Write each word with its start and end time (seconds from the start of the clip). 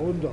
II. 0.00 0.28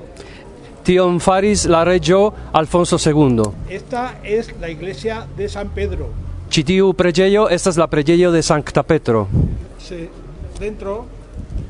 Tion 0.84 1.20
faris 1.20 1.66
la 1.66 1.84
regio 1.84 2.34
Alfonso 2.54 2.98
II. 2.98 3.44
Esta 3.70 4.20
es 4.24 4.54
la 4.60 4.70
iglesia 4.70 5.28
de 5.38 5.50
San 5.50 5.70
Pedro. 5.70 6.10
Ĉi 6.50 6.64
tiu 6.66 6.94
preĝejo 6.98 7.48
estas 7.54 7.78
la 7.78 7.88
preĝejo 7.88 8.32
de 8.32 8.42
Sankta 8.42 8.84
Petro. 8.84 9.28
Se, 9.80 10.08
dentro 10.60 11.06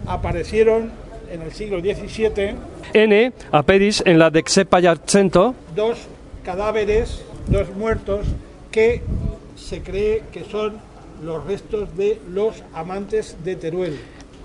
aparecieron 0.08 0.90
en 1.32 1.42
el 1.42 1.52
siglo 1.54 1.80
XVII 1.80 2.56
Ene 2.94 3.34
aperis 3.52 4.02
en 4.06 4.18
la 4.18 4.30
deksepa 4.30 4.82
jarcento 4.82 5.54
dos 5.76 6.00
cadáveres, 6.44 7.21
dos 7.48 7.70
muertos, 7.76 8.26
que 8.71 9.02
se 9.56 9.82
cree 9.82 10.24
que 10.32 10.44
son 10.44 10.80
los 11.24 11.46
restos 11.46 11.96
de 11.96 12.20
los 12.30 12.64
amantes 12.74 13.38
de 13.44 13.56
Teruel. 13.56 14.00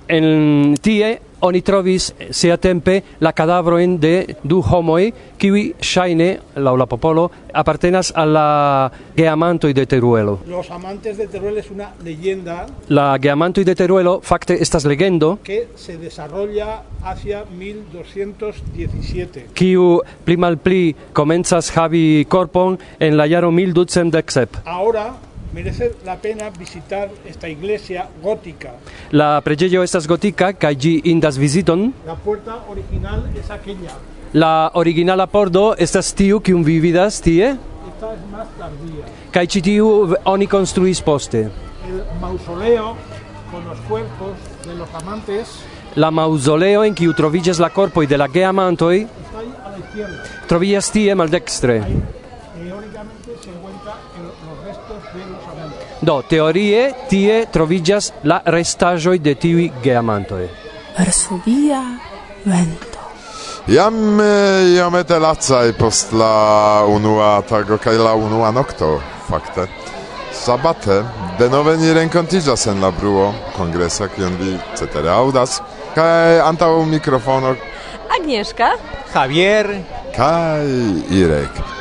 en 0.08 0.74
tie 0.82 1.20
oni 1.44 1.60
trovis 1.60 2.14
eh, 2.18 2.32
sia 2.32 2.56
tempe 2.56 3.02
la 3.20 3.32
cadavroin 3.32 4.00
de 4.00 4.36
du 4.42 4.62
homoi 4.62 5.12
qui 5.38 5.74
shine 5.80 6.40
la 6.56 6.76
la 6.76 6.86
popolo 6.86 7.30
apartenas 7.52 8.12
alla 8.16 8.90
geamanto 9.16 9.68
de 9.68 9.86
Teruelo. 9.86 10.40
Los 10.46 10.70
amantes 10.70 11.18
de 11.18 11.28
Teruel 11.28 11.58
es 11.58 11.70
una 11.70 11.92
leyenda. 12.02 12.66
La 12.88 13.18
geamanto 13.20 13.62
de 13.62 13.74
Teruelo 13.74 14.20
fakte 14.22 14.62
estas 14.62 14.84
legendo 14.84 15.38
que 15.42 15.68
se 15.76 15.98
desarrolla 15.98 16.82
hacia 17.02 17.44
1217. 17.44 19.48
Kiu 19.54 20.02
pli 20.24 20.36
mal 20.36 20.58
pli 20.58 20.96
komencas 21.12 21.76
havi 21.76 22.24
korpon 22.28 22.78
en 22.98 23.16
la 23.16 23.28
jaro 23.28 23.52
1217. 23.52 24.60
Ahora 24.64 25.14
merece 25.54 25.94
la 26.04 26.16
pena 26.16 26.50
visitar 26.50 27.08
esta 27.24 27.48
iglesia 27.48 28.08
gótica. 28.22 28.72
La 29.12 29.40
preĝejo 29.40 29.84
estas 29.86 30.08
gotika 30.10 30.50
kaj 30.52 30.74
ĝi 30.84 30.94
indas 31.12 31.38
viziton. 31.38 31.92
La 32.06 32.16
puerta 32.24 32.58
original 32.68 33.22
es 33.38 33.50
aquella. 33.54 33.94
La 34.34 34.70
originala 34.74 35.26
pordo 35.30 35.74
estas 35.78 36.10
tiu 36.18 36.40
kiun 36.40 36.64
vi 36.66 36.80
vidas 36.82 37.20
tie. 37.22 37.52
Esta 37.54 38.10
es 38.16 38.24
más 38.32 38.50
tardía. 38.58 39.06
Kaj 39.30 39.46
ĉi 39.54 39.62
tiu 39.68 39.92
oni 40.24 40.50
konstruis 40.50 41.02
poste. 41.02 41.44
El 41.86 42.02
mausoleo 42.20 42.96
con 43.52 43.62
los 43.70 43.78
cuerpos 43.88 44.34
de 44.66 44.74
los 44.74 44.90
amantes. 45.02 45.54
La 45.94 46.10
mausoleo 46.10 46.82
en 46.82 46.98
kiu 46.98 47.14
troviĝas 47.14 47.62
la 47.62 47.70
korpoj 47.70 48.08
de 48.10 48.18
la 48.18 48.26
geamantoj. 48.26 49.06
Troviĝas 50.50 50.90
tie 50.90 51.14
maldekstre. 51.14 51.80
Hay 51.84 52.13
Do, 56.00 56.22
teorie 56.28 56.90
tie 57.08 57.44
trovigas 57.52 58.12
la 58.24 58.40
restaĵoj 58.44 59.18
de 59.18 59.34
tiuj 59.34 59.70
geamantoj. 59.84 60.48
Varsovia 60.98 61.80
vento. 62.44 63.00
Jam 63.66 64.20
eh, 64.20 64.74
iomete 64.76 65.18
lacaj 65.18 65.72
post 65.78 66.12
la 66.12 66.84
unua 66.88 67.42
tago 67.48 67.78
kaj 67.78 67.96
la 67.96 68.14
unua 68.14 68.50
nokto, 68.50 69.00
fakte. 69.28 69.68
Sabate 70.34 71.02
denove 71.38 71.76
ni 71.80 71.92
renkontiĝas 71.94 72.66
en 72.66 72.82
la 72.82 72.90
bruo 72.90 73.30
kongresa 73.56 74.08
kion 74.12 74.36
vi 74.40 74.56
cetere 74.76 75.10
aŭdas 75.14 75.60
kaj 75.94 76.40
antaŭ 76.44 76.72
mikrofono 76.90 77.54
Agnieszka, 78.18 78.74
Javier 79.14 79.70
kaj 80.16 80.66
Irek. 81.10 81.73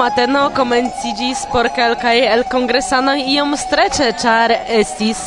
mateno 0.00 0.46
komencigis 0.56 1.42
por 1.52 1.66
kelkaj 1.76 2.16
el 2.32 2.42
kongresanoj 2.48 3.18
iom 3.34 3.52
streĉe, 3.56 4.06
ĉar 4.22 4.54
estis 4.80 5.20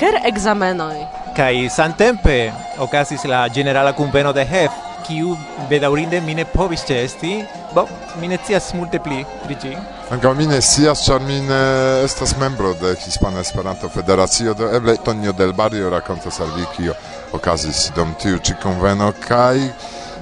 ker 0.00 0.18
ekzamenoj. 0.28 1.06
kai 1.36 1.68
samtempe 1.72 2.52
okazis 2.84 3.24
la 3.24 3.46
generala 3.48 3.92
kunveno 3.92 4.32
de 4.36 4.44
HEF, 4.44 4.72
kiu 5.06 5.36
bedaŭrinde 5.70 6.20
mi 6.20 6.34
ne 6.34 6.44
povis 6.44 6.84
ĉeesti. 6.88 7.30
Bo, 7.74 7.86
mi 8.20 8.28
ne 8.28 8.36
scias 8.42 8.72
multe 8.74 8.98
pli 9.00 9.22
pri 9.44 9.56
ĝi. 9.62 9.72
Ankaŭ 10.12 10.34
mi 10.34 10.46
ne 10.50 10.60
scias, 10.60 11.04
ĉar 11.06 11.22
mi 11.24 11.38
ne 11.46 11.60
estas 12.04 12.34
membro 12.42 12.74
de 12.82 12.92
Hispana 13.04 13.40
Esperanto 13.40 13.88
Federacio, 13.88 14.54
do 14.54 14.68
eble 14.76 14.96
Tonio 15.04 15.32
del 15.32 15.52
Barrio 15.52 15.90
rakontos 15.90 16.40
al 16.40 16.52
vi, 16.56 16.66
kio 16.76 16.98
okazis 17.32 17.88
dum 17.96 18.12
tiu 18.20 18.42
ĉi 18.42 18.58
konveno 18.62 19.12
kaj 19.28 19.56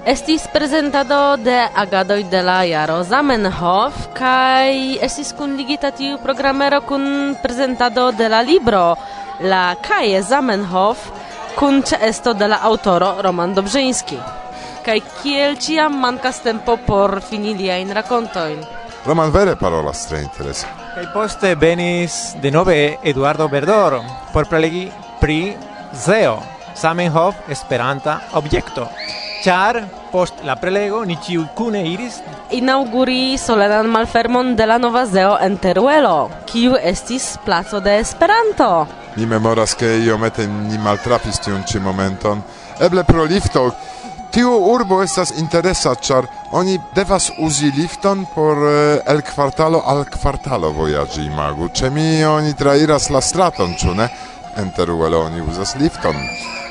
Estis 0.09 0.47
prezentado 0.49 1.37
de 1.37 1.69
agadoj 1.77 2.23
de 2.31 2.41
la 2.43 2.63
jaro 2.65 3.03
Zamenhof 3.05 4.07
kaj 4.17 4.97
estis 5.05 5.35
kunligita 5.37 5.91
tiu 5.93 6.17
programero 6.23 6.79
kun 6.81 7.37
prezentado 7.43 8.07
de 8.17 8.29
la 8.33 8.41
libro 8.41 8.97
La 9.45 9.75
Kaje 9.77 10.23
Zamenhof 10.23 11.03
kun 11.59 11.83
ĉeesto 11.83 12.33
de 12.33 12.49
la 12.49 12.63
aŭtoro 12.71 13.11
Roman 13.21 13.53
Dobrzyński. 13.53 14.17
Kaj 14.89 14.99
kiel 15.21 15.61
ĉiam 15.61 16.01
mankas 16.01 16.41
tempo 16.41 16.79
por 16.89 17.21
fini 17.21 17.53
liajn 17.61 17.93
rakontojn. 18.01 18.65
Roman 19.05 19.29
vere 19.29 19.59
parolas 19.61 20.07
tre 20.09 20.25
interese. 20.25 20.73
Kaj 20.95 21.07
poste 21.13 21.53
venis 21.55 22.33
denove 22.41 22.97
Eduardo 23.05 23.53
Verdor 23.53 24.01
por 24.33 24.49
prelegi 24.49 24.89
pri 25.21 25.53
Zeo 25.93 26.39
Zamenhof 26.73 27.45
Esperanta 27.53 28.23
Objekto 28.33 28.89
char 29.43 29.85
post 30.13 30.35
la 30.45 30.57
prelego 30.57 31.05
ni 31.05 31.17
ciu 31.23 31.47
cune 31.55 31.83
iris 31.93 32.21
inauguri 32.51 33.39
solenan 33.39 33.87
malfermon 33.87 34.57
de 34.57 34.67
la 34.67 34.79
nova 34.79 35.05
zeo 35.07 35.37
en 35.41 35.59
Teruelo, 35.59 36.31
kiu 36.47 36.77
estis 36.77 37.37
placo 37.45 37.81
de 37.81 37.99
Esperanto. 38.01 38.87
Ni 39.17 39.27
memoras 39.27 39.75
ke 39.75 39.99
iomete 40.05 40.47
ni 40.47 40.79
maltrafis 40.79 41.41
tiun 41.45 41.65
ĉi 41.69 41.81
momenton, 41.81 42.43
eble 42.81 43.05
pro 43.05 43.25
lifto. 43.25 43.71
Tiu 44.33 44.51
urbo 44.71 45.01
estas 45.03 45.33
interesa, 45.41 45.95
ĉar 45.95 46.27
oni 46.53 46.77
devas 46.95 47.31
uzi 47.41 47.71
lifton 47.75 48.27
por 48.35 48.61
eh, 48.69 49.01
el 49.09 49.23
kvartalo 49.25 49.81
al 49.87 50.05
kvartalo 50.05 50.71
vojaĝi 50.77 51.25
imagu. 51.27 51.71
Ĉe 51.73 51.91
mi 51.91 52.25
oni 52.25 52.53
trairas 52.55 53.09
la 53.11 53.23
straton, 53.25 53.73
ĉu 53.81 53.95
ne? 53.97 54.09
en 54.59 54.71
Teruelo 54.75 55.21
oni 55.27 55.41
uzas 55.41 55.75
lifton. 55.79 56.17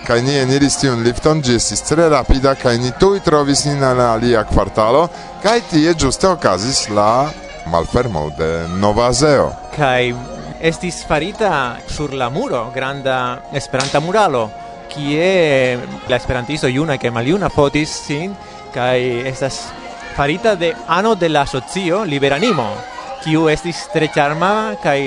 Kaj 0.08 0.22
ni 0.24 0.38
eniris 0.40 0.78
tiun 0.80 1.04
lifton, 1.04 1.42
ĝi 1.44 1.58
estis 1.60 1.84
tre 1.88 2.08
rapida, 2.12 2.54
kaj 2.56 2.78
ni 2.80 2.94
tuj 3.00 3.20
trovis 3.26 3.66
nin 3.68 3.84
al 3.84 4.00
alia 4.04 4.44
kvartalo, 4.48 5.08
kaj 5.44 5.60
tie 5.72 5.94
ĝuste 5.94 6.30
okazis 6.30 6.88
la 6.96 7.28
malfermo 7.72 8.30
de 8.38 8.52
nova 8.80 9.10
azeo. 9.12 9.50
Kaj 9.76 10.14
estis 10.60 11.02
farita 11.08 11.78
sur 11.92 12.14
la 12.14 12.30
muro 12.30 12.70
granda 12.76 13.18
esperanta 13.54 14.00
muralo, 14.00 14.48
kie 14.88 15.78
la 16.08 16.16
esperantisto 16.16 16.72
juna 16.72 16.98
kaj 16.98 17.12
maljuna 17.12 17.50
fotis 17.52 17.92
sin 18.08 18.36
kaj 18.74 19.28
estas 19.28 19.68
farita 20.16 20.56
de 20.56 20.74
ano 20.88 21.16
de 21.16 21.30
la 21.30 21.46
socio 21.46 22.04
Liberanimo, 22.04 22.70
kiu 23.24 23.50
estis 23.52 23.84
tre 23.94 24.08
ĉarma 24.16 24.78
kaj 24.84 25.00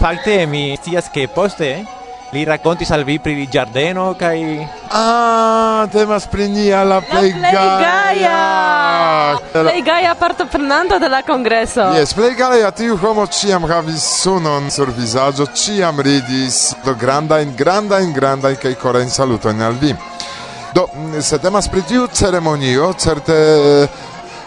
fakte 0.00 0.40
mi 0.46 0.76
scias 0.80 1.12
ke 1.12 1.28
poste 1.28 1.97
Li 2.32 2.44
racontis 2.44 2.90
al 2.92 3.04
vi 3.08 3.18
pri 3.18 3.34
li 3.34 3.46
giardeno 3.48 4.14
kai 4.18 4.66
Ah, 4.92 5.86
temas 5.92 6.26
pri 6.26 6.48
nia 6.48 6.82
la 6.84 7.00
plej 7.00 7.32
gaja. 7.40 9.38
Plej 9.52 9.82
gaja 9.82 10.14
partoprenanto 10.14 10.98
de 10.98 11.08
la 11.08 11.22
kongreso. 11.22 11.94
yes 11.96 12.12
plej 12.14 12.34
gaja 12.36 12.70
tiu 12.70 12.96
homo 12.96 13.26
ciam 13.26 13.64
havis 13.64 14.02
sunon 14.22 14.70
sur 14.70 14.90
vizaĝo, 14.90 15.46
ciam 15.54 16.00
ridis 16.00 16.74
do 16.84 16.94
grandajn, 16.94 17.56
grandajn, 17.56 18.12
grandajn 18.12 18.56
kaj 18.56 18.74
korajn 18.74 19.10
salutojn 19.10 19.62
al 19.62 19.72
vi. 19.80 19.94
Do, 20.74 20.86
mm, 20.94 21.22
se 21.22 21.38
temas 21.38 21.68
pri 21.68 21.82
tiu 21.82 22.06
ceremonio, 22.12 22.92
certe 22.92 23.32
eh, 23.32 23.88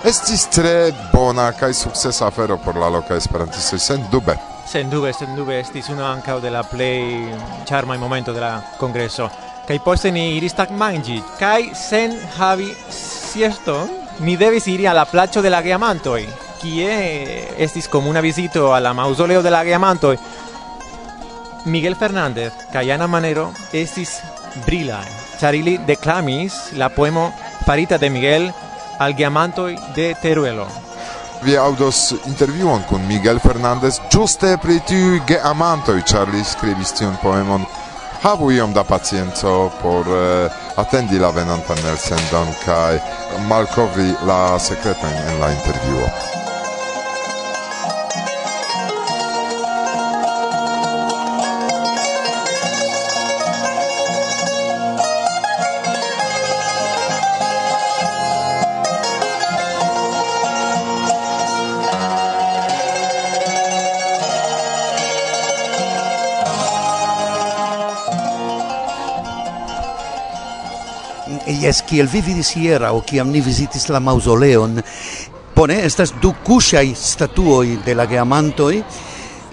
estis 0.05 0.45
tre 0.53 0.91
bona 1.13 1.51
kaj 1.51 1.73
sukcesa 1.73 2.27
afero 2.27 2.57
por 2.57 2.77
la 2.77 2.89
loka 2.89 3.15
esperantistoj 3.15 3.79
sendube. 3.79 4.50
Sendube, 4.71 5.11
sendube 5.11 5.57
estis 5.59 5.89
uno 5.91 6.05
ankaŭ 6.07 6.37
de 6.39 6.47
la 6.47 6.61
plej 6.63 7.01
ĉarmaj 7.67 7.97
momento 7.99 8.31
de 8.31 8.39
la 8.39 8.51
kongreso. 8.79 9.27
kai 9.67 9.79
poste 9.83 10.11
ni 10.11 10.37
iris 10.37 10.55
tagmanĝi 10.55 11.17
kaj 11.39 11.73
sen 11.75 12.13
havi 12.37 12.69
siesto, 12.91 13.75
ni 14.19 14.37
devis 14.37 14.67
iri 14.67 14.87
a 14.87 14.93
la 14.93 15.05
placho 15.05 15.41
de 15.41 15.49
la 15.49 15.61
Giamantoi, 15.61 16.23
kie 16.61 16.93
estis 17.57 17.87
komuna 17.87 18.21
vizito 18.21 18.73
a 18.73 18.79
la 18.79 18.93
mausoleo 18.93 19.41
de 19.41 19.51
la 19.51 19.63
Giamantoi. 19.63 20.17
Miguel 21.65 21.95
Fernández 21.95 22.53
kaj 22.71 22.91
Ana 22.91 23.07
Manero 23.07 23.51
estis 23.73 24.21
brila, 24.65 25.01
charili 25.39 25.77
declamis 25.87 26.71
la 26.77 26.89
poemo 26.89 27.33
farita 27.65 27.97
de 27.97 28.09
Miguel 28.09 28.53
al 28.99 29.15
Giamantoi 29.15 29.75
de 29.95 30.15
Teruelo. 30.21 30.90
Vi 31.41 31.57
audos 31.57 32.13
interviuon 32.27 32.83
kun 32.89 33.01
Miguel 33.09 33.39
Fernandez 33.41 33.95
ĝuste 34.13 34.51
pri 34.61 34.75
tiuj 34.85 35.21
geamantoj, 35.25 35.95
ĉar 36.05 36.29
li 36.29 36.43
skribis 36.45 36.93
tiun 36.99 37.15
poemon. 37.23 37.65
Havu 38.21 38.51
iom 38.53 38.75
da 38.77 38.83
pacienco 38.85 39.71
por 39.81 40.05
uh, 40.05 40.59
atendi 40.83 41.17
la 41.17 41.31
venantan 41.33 41.81
elsendon 41.93 42.53
kaj 42.65 42.99
malkovri 43.49 44.11
la 44.29 44.59
sekretojn 44.59 45.17
en 45.31 45.41
la 45.41 45.49
intervjuo. 45.55 46.40
Jes, 71.71 71.85
kiel 71.87 72.07
vi 72.11 72.19
vidis 72.19 72.49
o 72.91 72.99
kiam 72.99 73.29
ni 73.31 73.39
vizitis 73.39 73.87
la 73.87 73.99
mausoleon, 73.99 74.81
pone 75.55 75.75
estas 75.85 76.11
du 76.21 76.33
kuŝaj 76.43 76.95
statuoj 76.95 77.77
de 77.85 77.93
la 77.95 78.05
geamantoj, 78.05 78.83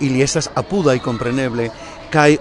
ili 0.01 0.23
estas 0.23 0.49
apudaj 0.57 0.99
kompreneble, 0.99 1.69
kaj 2.11 2.37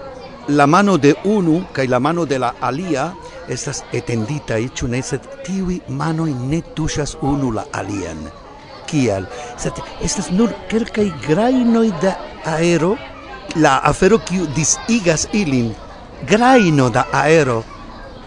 la 0.48 0.66
mano 0.66 0.96
de 0.96 1.14
unu 1.24 1.60
kaj 1.72 1.86
la 1.86 2.00
mano 2.00 2.24
de 2.26 2.38
la 2.38 2.54
alia 2.60 3.12
estas 3.48 3.84
etenditaj, 3.92 4.68
ĉu 4.74 4.88
ne, 4.88 5.02
sed 5.02 5.20
tiuj 5.46 5.78
manoj 5.88 6.32
ne 6.34 6.60
tuŝas 6.74 7.14
unu 7.22 7.52
la 7.52 7.68
alian. 7.72 8.26
Kial? 8.90 9.28
Sed 9.62 9.78
estas 10.02 10.32
nur 10.32 10.56
kelkaj 10.70 11.06
grajnoj 11.28 11.92
da 12.02 12.16
aero, 12.56 12.96
la 13.54 13.78
afero 13.84 14.18
kiu 14.18 14.50
disigas 14.56 15.28
ilin, 15.32 15.70
grajno 16.26 16.90
da 16.90 17.06
aero, 17.12 17.62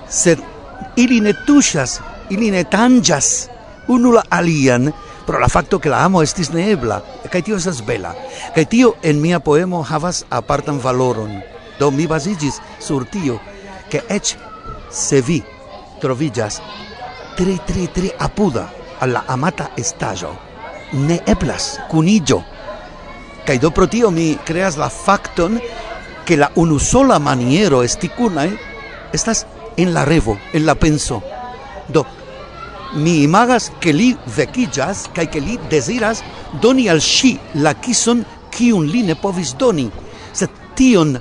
sed 0.08 0.51
ili 0.96 1.22
ne 1.22 1.34
tuŝas, 1.48 2.00
ili 2.30 2.52
ne 2.52 2.64
tanĝas 2.64 3.48
unu 3.88 4.12
la 4.12 4.24
alian, 4.30 4.92
pro 5.26 5.40
la 5.40 5.48
facto 5.48 5.80
che 5.80 5.90
la 5.90 6.04
amo 6.06 6.22
estis 6.22 6.52
neebla, 6.52 7.02
kaj 7.32 7.42
tio 7.42 7.58
estas 7.58 7.82
bela. 7.86 8.14
Kaj 8.56 8.66
tio 8.66 8.94
en 9.04 9.22
mia 9.22 9.40
poemo 9.40 9.82
havas 9.84 10.24
apartan 10.30 10.80
valoron. 10.80 11.42
Do 11.80 11.92
mi 11.92 12.08
baziĝis 12.08 12.60
sur 12.80 13.06
tio, 13.06 13.40
ke 13.92 14.02
eĉ 14.10 14.36
se 14.92 15.22
vi 15.22 15.42
troviĝas 16.02 16.60
tri 17.38 17.58
tri 17.68 17.88
tri 17.96 18.12
apuda 18.20 18.68
alla 19.02 19.24
amata 19.28 19.70
estaĵo 19.78 20.32
ne 21.08 21.20
eblas 21.34 21.78
kuniĝo 21.92 22.42
Kaj 23.42 23.58
do 23.58 23.72
pro 23.74 23.88
tio 23.90 24.12
mi 24.14 24.36
creas 24.46 24.76
la 24.78 24.90
facton 24.90 25.58
che 26.26 26.36
la 26.38 26.52
unusola 26.56 27.18
maniero 27.20 27.82
esti 27.84 28.10
kunaj 28.18 28.50
estas 29.18 29.46
en 29.78 29.94
la 29.94 30.06
revo, 30.06 30.38
en 30.54 30.66
la 30.66 30.76
penso. 30.76 31.22
Do, 31.88 32.06
mi 32.94 33.24
imagas 33.24 33.72
que 33.80 33.94
li 33.94 34.18
vecillas 34.36 35.10
kai 35.16 35.30
que 35.32 35.42
li 35.42 35.58
desiras 35.70 36.24
doni 36.62 36.90
al 36.92 37.00
ŝi 37.00 37.38
la 37.64 37.74
kison 37.80 38.26
kiun 38.52 38.90
li 38.92 39.04
ne 39.08 39.16
povis 39.16 39.54
doni, 39.60 39.88
sed 40.34 40.52
tion 40.76 41.16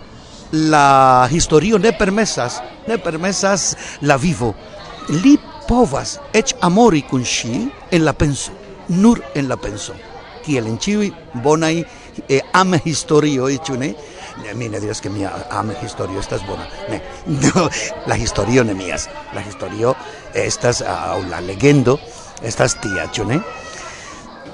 la 0.52 1.29
historio 1.31 1.79
ne 1.79 1.93
permesas, 1.93 2.61
ne 2.88 2.99
permesas 2.99 3.76
la 4.02 4.17
vivo. 4.17 4.55
Li 5.23 5.37
povas 5.69 6.19
ech 6.35 6.56
amori 6.67 7.05
kun 7.06 7.23
ŝi 7.23 7.69
en 7.94 8.05
la 8.05 8.12
penso, 8.12 8.52
nur 8.88 9.23
en 9.35 9.49
la 9.49 9.56
penso, 9.56 9.94
kiel 10.43 10.67
en 10.67 10.79
ĉiuj 10.82 11.11
bonai 11.44 11.85
e 12.29 12.41
am 12.53 12.75
historio 12.85 13.49
e 13.49 13.59
ĉu 13.65 13.77
ne? 13.79 13.95
Mi 14.55 14.69
ne 14.69 14.81
diras 14.81 15.01
ke 15.01 15.11
mia 15.11 15.31
am 15.51 15.73
historio 15.83 16.21
estas 16.21 16.43
bona. 16.47 16.67
Ne 16.91 17.01
no, 17.45 17.69
la 18.07 18.17
historio 18.17 18.65
ne 18.65 18.75
mias. 18.75 19.09
La 19.35 19.41
historio 19.41 19.95
estas 20.35 20.83
aŭ 20.83 21.21
la 21.31 21.41
legendo 21.41 21.99
estas 22.43 22.79
tia 22.83 23.09
ĉu 23.13 23.27
ne? 23.33 23.41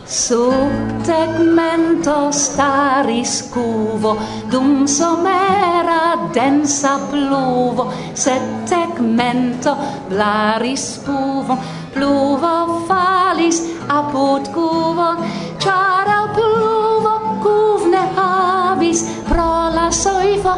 Sub 0.07 1.03
tegmento 1.03 2.31
staris 2.31 3.41
cuvo, 3.51 4.13
dum 4.51 4.87
somera 4.87 6.31
densa 6.35 6.95
pluvo, 7.11 7.91
sed 8.15 8.45
tegmento 8.71 9.75
blaris 10.09 11.01
pluvon, 11.03 11.59
pluvo 11.95 12.85
falis 12.87 13.65
apud 13.89 14.47
cuvo, 14.55 15.11
char 15.59 16.07
al 16.07 16.31
pluvo 16.39 16.96
vagis, 18.97 19.25
pro 19.29 19.71
la 19.75 19.91
soifo 19.91 20.55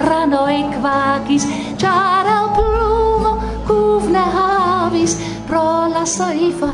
ranoi 0.00 0.64
kvakis, 0.72 1.46
char 1.76 2.26
al 2.26 2.48
pluvo 2.56 3.38
kuvne 3.66 4.24
havis, 4.36 5.16
pro 5.46 5.88
la 5.88 6.04
soifo 6.04 6.72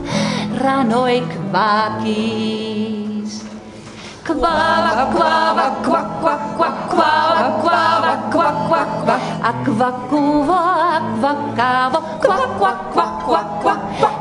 ranoi 0.62 1.20
kvakis. 1.20 2.99
Aquava, 4.30 5.02
aquava, 5.02 5.62
aqua, 5.66 5.98
aqua, 5.98 6.32
aqua, 6.32 6.66
aquava, 6.66 7.40
aquava, 7.50 8.08
aqua, 8.14 8.46
aqua, 8.46 8.78
aqua. 8.78 9.16
Aquvacuva, 9.42 10.58
aquvacavo, 10.98 12.00
qua, 12.22 12.38
qua, 12.58 12.72
qua, 12.94 13.06
qua, 13.26 13.42
qua. 13.60 13.74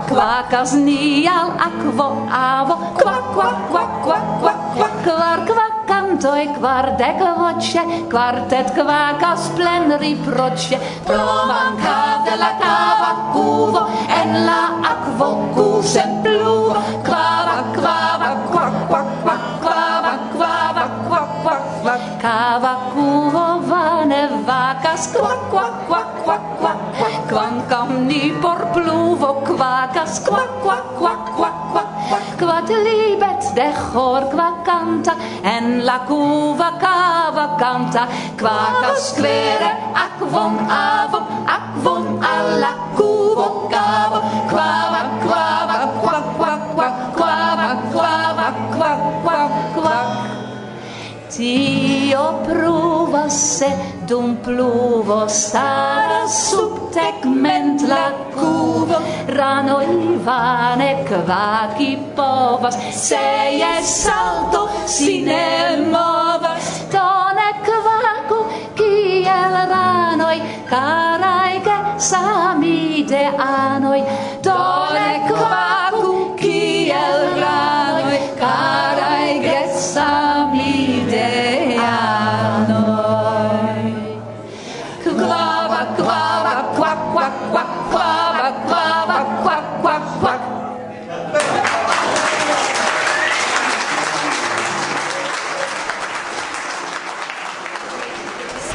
Kvakasnial, 0.08 1.54
akvo, 1.62 2.26
avo, 2.32 2.76
qua, 2.98 3.16
qua, 3.36 3.50
qua, 3.70 3.84
qua, 4.02 4.20
qua, 4.42 4.54
qua. 4.76 4.88
Kvar, 5.04 5.40
kvakantoj, 5.46 6.46
kvardek 6.58 7.20
voce, 7.38 7.84
kvartet 8.10 8.74
kvakas 8.74 9.52
plen 9.56 9.94
riproĉe. 10.02 10.80
Pro 11.06 11.46
manka 11.46 12.26
de 12.26 12.36
la 12.42 12.52
kava 12.58 13.12
kuvo, 13.34 13.86
en 14.10 14.46
la 14.46 14.62
akvo 14.90 15.30
kuŝe 15.54 16.04
pluvo. 16.24 16.82
Kvava, 17.06 17.62
kvava, 17.78 18.30
qua, 18.50 18.66
qua, 18.90 19.02
qua, 19.24 19.38
qua 19.54 19.59
cava 22.22 22.74
cuova 22.94 23.60
vane 23.70 24.28
vacas 24.46 25.12
qua, 25.14 25.34
qua, 25.52 25.68
qua, 25.88 26.04
qua, 26.24 26.38
quac 26.60 26.80
quancam 27.30 28.08
ni 28.08 28.32
por 28.42 28.60
pluvo 28.74 29.32
quacas 29.48 30.20
qua 30.28 30.44
qua 30.64 30.78
qua 31.00 31.14
qua 31.38 31.52
qua 31.72 31.84
quat 32.40 32.70
libet 32.86 33.44
de 33.56 33.68
chor 33.92 34.24
qua 34.34 34.50
canta 34.66 35.14
en 35.44 35.86
la 35.86 35.98
cuva 36.08 36.70
cava 36.84 37.46
canta. 37.60 38.08
Quacas 38.42 39.14
quere 39.18 39.72
ac 39.94 40.18
vom 40.34 40.56
avom 40.68 41.26
ac 41.56 41.66
alla 42.34 42.74
cuvo 42.98 43.68
cava. 43.72 44.20
Quava 44.52 45.02
quava 45.24 45.78
qua 46.02 46.09
Tio 51.40 52.44
pruvas 52.44 53.34
se 53.58 53.68
dum 54.08 54.38
pluvo 54.44 55.24
staras 55.30 56.50
sub 56.50 56.92
tegment 56.92 57.82
la 57.88 58.12
cuvo. 58.34 59.00
Rano 59.28 59.78
Ivane 59.82 61.06
kvaki 61.08 61.98
povas 62.16 62.76
se 62.92 63.24
je 63.62 63.84
salto 63.84 64.68
si 64.86 65.22
ne 65.22 65.80
movas. 65.92 66.68
To 66.92 67.08
ne 67.40 67.50
kvaku 67.64 68.40
kiel 68.76 69.56
ranoj 69.72 70.42
karaj 70.70 71.60
ge 71.64 71.78
sami 72.00 73.06
de 73.08 73.24
anoj 73.38 74.04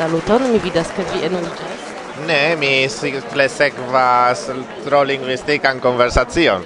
saluton, 0.05 0.43
mi 0.53 0.59
vidas 0.61 0.91
ke 0.97 1.05
vi 1.13 1.25
enuĝas. 1.25 1.85
Ne, 2.29 2.57
mi 2.61 2.89
simple 2.93 3.49
sekvas 3.49 4.47
tro 4.85 5.03
lingvistikan 5.09 5.81
konversacion. 5.81 6.65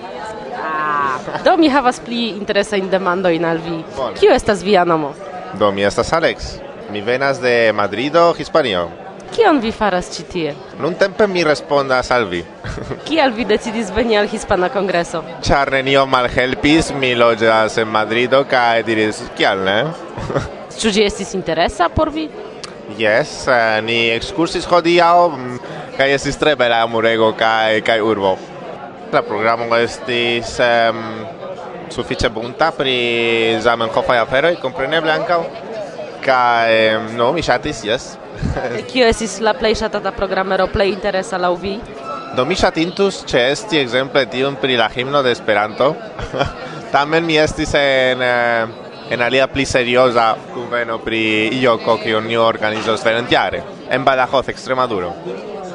Ah, 0.58 1.18
do 1.44 1.56
mi 1.56 1.70
havas 1.70 2.00
pli 2.04 2.28
interesajn 2.34 2.90
demandojn 2.90 3.44
al 3.46 3.60
vi. 3.62 3.82
Bone. 3.96 4.16
Kio 4.18 4.34
estas 4.34 4.64
via 4.66 4.84
nomo? 4.84 5.12
Do 5.58 5.70
mi 5.72 5.86
estas 5.86 6.12
Alex. 6.12 6.56
Mi 6.90 7.00
venas 7.00 7.38
de 7.42 7.72
Madrido, 7.72 8.32
Hispanio. 8.38 8.88
Kion 9.36 9.60
vi 9.60 9.70
faras 9.76 10.08
ĉi 10.16 10.22
tie? 10.32 10.54
Nuntempe 10.80 11.26
mi 11.28 11.44
respondas 11.44 12.10
al 12.10 12.24
vi. 12.30 12.42
Kial 13.08 13.36
vi 13.36 13.44
decidis 13.44 13.92
veni 13.94 14.18
al 14.18 14.26
Hispana 14.32 14.72
Kongreso? 14.72 15.22
Ĉar 15.46 15.72
nenio 15.78 16.06
malhelpis, 16.10 16.90
mi 16.96 17.14
loĝas 17.14 17.78
en 17.78 17.92
Madrido 17.92 18.42
kaj 18.50 18.82
diris 18.88 19.22
kial 19.38 19.62
ne? 19.68 19.80
Ĉu 20.78 20.94
ĝi 20.96 21.04
estis 21.06 21.34
interesa 21.36 21.88
por 21.92 22.10
vi? 22.14 22.28
Yes, 22.96 23.44
eh, 23.48 23.80
ni 23.84 24.08
excursis 24.14 24.64
hodiau, 24.64 25.28
mm, 25.36 25.58
kaj 25.98 26.14
estis 26.14 26.38
tre 26.40 26.54
bela 26.56 26.80
murego 26.88 27.34
kaj 27.36 27.82
kaj 27.84 28.00
urbo. 28.00 28.38
La 29.12 29.20
programo 29.22 29.68
estis 29.76 30.54
um, 30.60 31.02
sufiĉe 31.92 32.30
bunta 32.32 32.70
pri 32.72 33.58
Zamenhofaj 33.60 34.18
aferoj, 34.24 34.54
kompreneble 34.62 35.12
ankaŭ. 35.12 35.42
Kaj 36.24 36.72
no, 37.16 37.32
mi 37.32 37.44
ŝatis, 37.44 37.84
yes. 37.84 38.08
Kio 38.90 39.06
estis 39.08 39.38
la 39.44 39.54
plej 39.56 39.74
ŝatata 39.82 40.12
programero, 40.16 40.66
plej 40.72 40.92
interesa 40.92 41.38
laŭ 41.40 41.54
vi? 41.60 41.76
Do 42.36 42.44
mi 42.44 42.56
ŝatintus 42.56 43.22
ĉeesti 43.28 43.80
ekzemple 43.80 44.26
tion 44.32 44.56
pri 44.60 44.76
la 44.80 44.88
himno 44.92 45.22
de 45.24 45.32
Esperanto. 45.32 45.94
Tamen 46.92 47.24
mi 47.24 47.36
estis 47.36 47.74
en... 47.76 48.22
Eh, 48.22 48.87
en 49.10 49.22
alia 49.22 49.48
pli 49.48 49.64
seriosa 49.64 50.36
cuveno 50.52 50.98
pri 50.98 51.48
ioco 51.60 51.98
che 51.98 52.14
ogni 52.14 52.36
organizos 52.36 53.02
volontiare 53.02 53.62
en 53.88 54.04
Badajoz, 54.04 54.48
Extremaduro. 54.48 55.14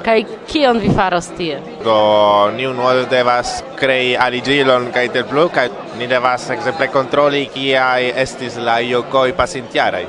Kai 0.04 0.25
kion 0.46 0.80
vi 0.80 0.90
faros 0.90 1.32
tie? 1.38 1.62
Do 1.84 2.52
ni 2.56 2.66
unue 2.66 3.06
devas 3.10 3.63
krei 3.80 4.16
aligilon 4.16 4.92
kaj 4.92 5.10
tiel 5.12 5.25
plu 5.25 5.48
kaj 5.50 5.70
ni 5.98 6.08
devas 6.08 6.50
ekzemple 6.52 6.90
kontroli 6.92 7.48
kiaj 7.54 8.12
estis 8.25 8.58
la 8.58 8.80
iokoj 8.82 9.32
pasintjaraj 9.34 10.06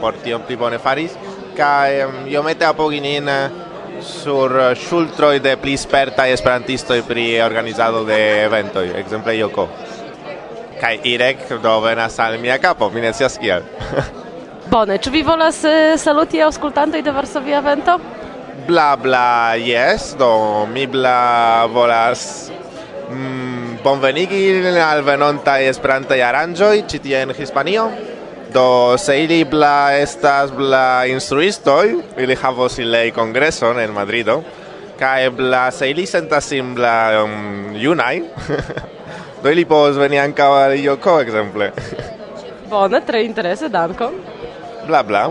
por 0.00 0.14
tion 0.22 0.44
pli 0.46 0.56
bone 0.56 0.78
faris 0.78 1.16
kaj 1.56 2.04
iomete 2.30 2.68
apogi 2.68 3.00
nin 3.00 3.28
eh, 3.28 3.50
sur 4.00 4.52
eh, 4.60 4.74
shultroi 4.76 5.40
de 5.40 5.56
pli 5.56 5.76
spertai 5.76 6.30
esperantistoi 6.32 7.02
pri 7.02 7.40
organizado 7.40 8.04
de 8.04 8.18
eventoi, 8.44 8.90
exemple 9.00 9.34
Ioko. 9.36 9.68
Kaj 10.80 10.98
irek 11.08 11.48
do 11.62 11.80
venas 11.80 12.18
al 12.20 12.38
mia 12.38 12.58
kapo 12.58 12.90
mi 12.90 13.00
ne 13.00 13.12
scias 13.12 13.38
kiel. 13.40 13.64
Bone, 14.72 14.98
ĉu 14.98 15.10
vi 15.14 15.22
volas 15.22 15.62
eh, 15.64 15.94
saluti 15.98 16.42
aŭskultantoj 16.42 17.00
de 17.02 17.12
Varsovia 17.14 17.60
Vento? 17.62 17.96
Bla 18.66 18.96
bla 18.98 19.54
yes, 19.60 20.10
do 20.18 20.66
mi 20.66 20.86
bla 20.90 21.66
volas 21.70 22.50
mm, 23.10 23.78
bonvenigi 23.84 24.42
al 24.82 25.04
venontaj 25.06 25.68
Esperantaj 25.70 26.18
aranĝoj 26.28 26.74
ĉi 26.90 27.02
tie 27.04 27.22
en 27.22 27.34
Hispanio. 27.36 27.86
Do 28.52 28.96
se 28.98 29.16
ili 29.22 29.44
bla 29.44 29.94
estas 29.94 30.50
bla 30.54 31.06
instruistoj, 31.10 31.94
ili 32.18 32.36
havos 32.42 32.78
ilei 32.82 33.10
kongreson 33.14 33.78
en 33.80 33.94
Madrido. 33.94 34.40
Kaj 34.98 35.30
bla 35.30 35.70
se 35.70 35.90
ili 35.90 36.06
sentas 36.06 36.48
sin 36.50 36.74
bla 36.74 37.22
um, 37.22 37.74
junaj, 37.76 38.22
Do 39.42 39.50
ili 39.52 39.64
povos 39.68 39.98
veni 40.00 40.18
ankaŭ 40.18 40.48
al 40.56 40.74
Joko, 40.80 41.18
ekzemple. 41.20 41.70
Bone, 42.70 43.00
tre 43.06 43.22
interese, 43.24 43.68
dankon. 43.68 44.14
Bla 44.86 45.02
bla. 45.02 45.26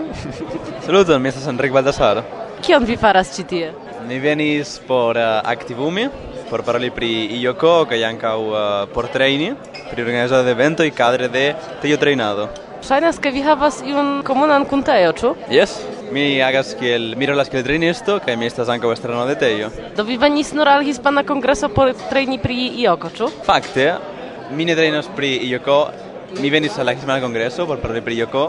Saluton, 0.85 1.21
mi 1.21 1.29
estas 1.31 1.47
Enric 1.47 1.74
Baldassar. 1.74 2.21
Kion 2.62 2.85
vi 2.85 2.97
faras 3.00 3.33
ĉi 3.35 3.45
tie? 3.50 3.71
Ni 4.07 4.19
venis 4.21 4.77
por 4.88 5.17
uh, 5.17 5.41
Activumi, 5.43 6.05
por 6.50 6.63
paroli 6.63 6.91
pri 6.93 7.09
Ioko 7.39 7.74
kaj 7.89 8.03
ankaŭ 8.12 8.38
uh, 8.45 8.59
por 8.93 9.09
trejni, 9.12 9.53
pri 9.89 10.05
organizado 10.05 10.45
de 10.45 10.53
eventoj 10.55 10.89
kadre 10.95 11.31
de 11.31 11.47
tejo 11.81 11.97
trejnado. 11.97 12.50
Ŝajnas 12.86 13.18
ke 13.18 13.32
vi 13.34 13.42
havas 13.42 13.80
iun 13.82 14.20
komunan 14.22 14.62
kun 14.70 14.84
Teo, 14.86 15.10
ĉu? 15.18 15.30
Yes. 15.50 15.72
mi 16.13 16.42
agas 16.42 16.75
kiel 16.80 17.15
mi 17.18 17.25
rolas 17.25 17.50
kiel 17.50 17.63
trejnisto 17.65 18.20
kaj 18.22 18.36
mi 18.38 18.46
estas 18.46 18.70
ankaŭ 18.70 18.92
estrano 18.94 19.24
de 19.25 19.34
tejo. 19.42 19.72
Do 19.98 20.04
vi 20.06 20.18
venis 20.22 20.51
nur 20.54 20.70
al 20.70 20.86
Hispana 20.86 21.24
Kongreso 21.25 21.70
por 21.74 21.89
trejni 22.10 22.38
pri 22.44 22.68
Ioko, 22.84 23.10
ĉu? 23.10 23.30
Fakte, 23.48 23.88
mi 24.51 24.68
ne 24.70 24.75
trejnos 24.77 25.10
pri 25.15 25.32
Ioko, 25.48 25.80
mi 26.42 26.51
venis 26.54 26.77
al 26.77 26.86
la 26.86 26.94
Hispana 26.94 27.18
Kongreso 27.24 27.65
por 27.65 27.82
paroli 27.82 28.04
pri 28.06 28.20
Ioko 28.22 28.46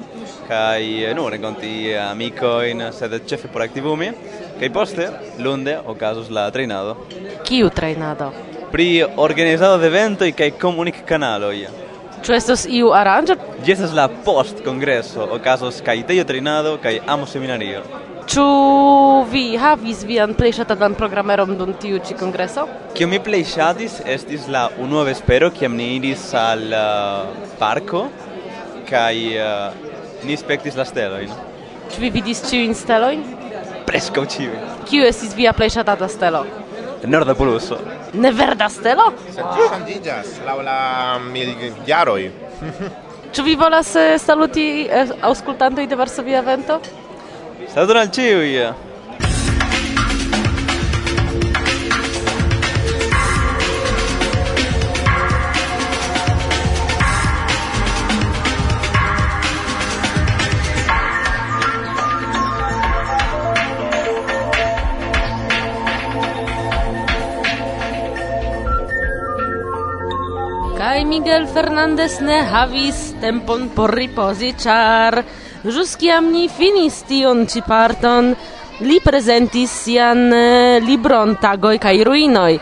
kaj 0.50 0.84
eh, 0.84 1.14
nu 1.16 1.30
renkonti 1.32 1.96
amikojn, 2.02 2.90
sed 2.92 3.16
ĉefe 3.26 3.48
por 3.48 3.64
aktivumi. 3.64 4.12
Kaj 4.60 4.72
poste, 4.72 5.08
lunde, 5.40 5.78
okazos 5.86 6.28
la 6.28 6.50
trejnado. 6.50 6.98
Kiu 7.48 7.72
trejnado? 7.72 8.30
Pri 8.70 9.04
organizado 9.16 9.80
de 9.80 9.88
eventoj 9.88 10.32
kaj 10.36 10.52
komunik 10.60 11.06
kanaloj. 11.08 11.85
Ĉu 12.24 12.34
estas 12.36 12.64
iu 12.70 12.90
aranĝo? 12.96 13.36
Ĝi 13.64 13.72
estas 13.76 13.92
la 13.96 14.08
post-kongreso, 14.26 15.26
okazos 15.36 15.82
kaj 15.84 16.00
tejo-trinado 16.08 16.76
kaj 16.82 16.98
amo-seminario. 17.14 17.82
Ĉu 18.26 18.44
vi 19.30 19.44
havis 19.60 20.00
vian 20.06 20.32
plej 20.34 20.56
ŝatatan 20.56 20.96
programeron 20.98 21.52
dum 21.58 21.70
tiu 21.82 22.00
ĉi 22.02 22.16
kongreso? 22.18 22.64
Kio 22.96 23.06
mi 23.06 23.20
plej 23.22 23.44
ŝatis 23.52 24.00
estis 24.16 24.48
la 24.50 24.64
unua 24.82 25.04
vespero, 25.06 25.52
kiam 25.54 25.76
ni 25.78 25.92
iris 25.98 26.24
al 26.34 26.64
uh, 26.74 27.50
parko 27.60 28.06
kaj 28.88 29.14
uh, 29.38 29.76
ni 30.26 30.34
spektis 30.40 30.74
la 30.78 30.86
stelojn. 30.88 31.30
Ĉu 31.92 32.02
vi 32.02 32.10
vidis 32.18 32.42
ĉiujn 32.48 32.74
stelojn? 32.74 33.22
Preskaŭ 33.86 34.26
ĉiuj. 34.34 34.56
Kiu 34.90 35.06
estis 35.06 35.36
via 35.38 35.54
plej 35.54 35.76
ŝatata 35.78 36.08
stelo? 36.10 36.42
Norda 37.06 37.36
poluso. 37.38 37.78
Ne 38.16 38.30
verda 38.32 38.68
stelo? 38.72 39.10
Sed 39.28 39.44
ĝi 39.56 39.66
ŝanĝiĝas 39.72 40.32
laŭ 40.46 40.56
la 40.64 40.78
miljaroj. 41.32 42.22
Ĉu 43.36 43.44
vi 43.44 43.54
volas 43.60 43.90
eh, 44.00 44.16
saluti 44.22 44.66
eh, 44.88 45.12
aŭskultantoj 45.28 45.84
de 45.90 45.98
Varsovia 46.00 46.40
Vento? 46.46 46.80
Saluton 47.74 48.00
al 48.00 48.12
ĉiuj! 48.16 48.85
Miguel 71.16 71.46
Fernandez 71.48 72.18
ne 72.20 72.42
havis 72.44 72.98
tempon 73.22 73.70
por 73.72 73.88
ripozi, 73.96 74.50
ĉar 74.60 75.14
ĵus 75.64 75.94
kiam 75.96 76.26
ni 76.28 76.42
finis 76.52 76.98
tion 77.08 77.46
ĉi 77.48 77.62
parton, 77.64 78.34
li 78.84 78.98
prezentis 79.00 79.72
sian 79.86 80.20
eh, 80.36 80.76
libron 80.84 81.32
Tagoj 81.40 81.78
kaj 81.80 81.94
ruinoj. 82.04 82.58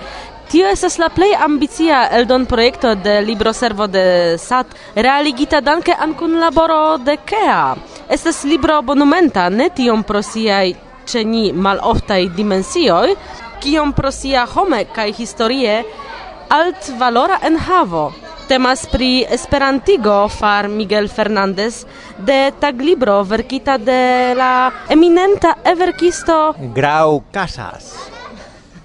Tio 0.52 0.70
estas 0.70 1.00
la 1.02 1.08
plej 1.10 1.32
ambicia 1.48 2.04
eldon 2.20 2.46
projekto 2.46 2.94
de 2.94 3.16
libroservo 3.26 3.88
de 3.90 4.06
SAT, 4.38 4.78
realigita 4.94 5.58
danke 5.58 5.98
ankun 6.06 6.38
laboro 6.38 6.96
de 7.02 7.18
KEA. 7.26 7.74
Estas 8.06 8.44
libro 8.46 8.78
monumenta, 8.86 9.48
ne 9.50 9.72
tiom 9.74 10.06
pro 10.06 10.22
siaj 10.22 10.76
ĉeni 11.10 11.48
maloftaj 11.58 12.22
dimensioj, 12.38 13.16
kiom 13.66 13.98
pro 13.98 14.14
sia 14.14 14.46
home 14.46 14.84
kaj 14.94 15.10
historie 15.18 15.80
en 16.54 16.74
enhavo. 17.42 18.12
Temas 18.48 18.84
pri 18.86 19.24
Esperantigo 19.24 20.28
far 20.28 20.68
Miguel 20.68 21.08
Fernandez 21.08 21.86
de 22.18 22.52
taglibro 22.60 23.24
verkita 23.24 23.78
de 23.78 24.34
la 24.36 24.84
eminenta 24.88 25.56
everkisto 25.64 26.54
Grau 26.74 27.24
Casas. 27.32 28.10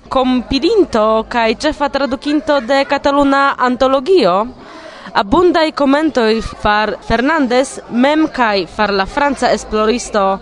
Compilinto 0.07 1.25
kaj 1.27 1.57
ĉefa 1.59 1.89
tradukinto 1.91 2.61
de 2.61 2.85
kataluna 2.87 3.55
antologio. 3.59 4.47
Abundaj 5.13 5.73
komentoj 5.75 6.39
far 6.63 6.95
Fernandez 7.03 7.81
mem 7.91 8.29
kaj 8.31 8.65
far 8.65 8.93
la 8.95 9.05
franca 9.05 9.51
esploristo. 9.51 10.39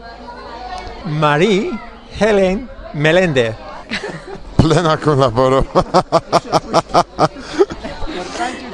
Marie 1.05 1.73
Helen 2.19 2.67
Melende. 2.93 3.55
Plena 4.57 4.97
kunlaboro. 4.97 5.65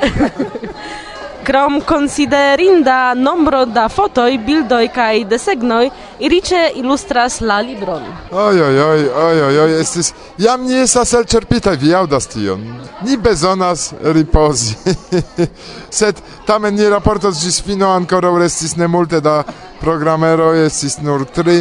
Krom 1.48 1.82
considerinda 1.82 3.14
nombro 3.14 3.66
da 3.66 3.90
fotoj, 3.90 4.38
bildoj 4.46 4.88
kaj 4.96 5.26
desegnoj 5.28 5.90
riĉe 6.20 6.62
ilustras 6.80 7.42
la 7.42 7.58
libron. 7.62 8.04
Ojoj, 8.32 8.80
ojoj, 8.84 9.42
ojoj, 9.48 9.74
estis 9.82 10.14
jam 10.38 10.64
ni 10.64 10.78
estas 10.86 11.12
elĉerpitaj, 11.20 11.76
vi 11.82 11.92
aŭdas 11.96 12.30
tion. 12.32 12.64
Ni 13.04 13.18
bezonas 13.18 13.90
ripozi. 14.04 14.78
Sed 16.00 16.22
tamen 16.48 16.80
ni 16.80 16.88
raportos 16.90 17.44
ĝis 17.44 17.60
fino 17.66 17.92
ankoraŭ 17.92 18.38
restis 18.40 18.78
nemulte 18.80 19.20
da 19.20 19.42
programeroj, 19.82 20.64
estis 20.70 21.02
nur 21.04 21.28
tri 21.28 21.60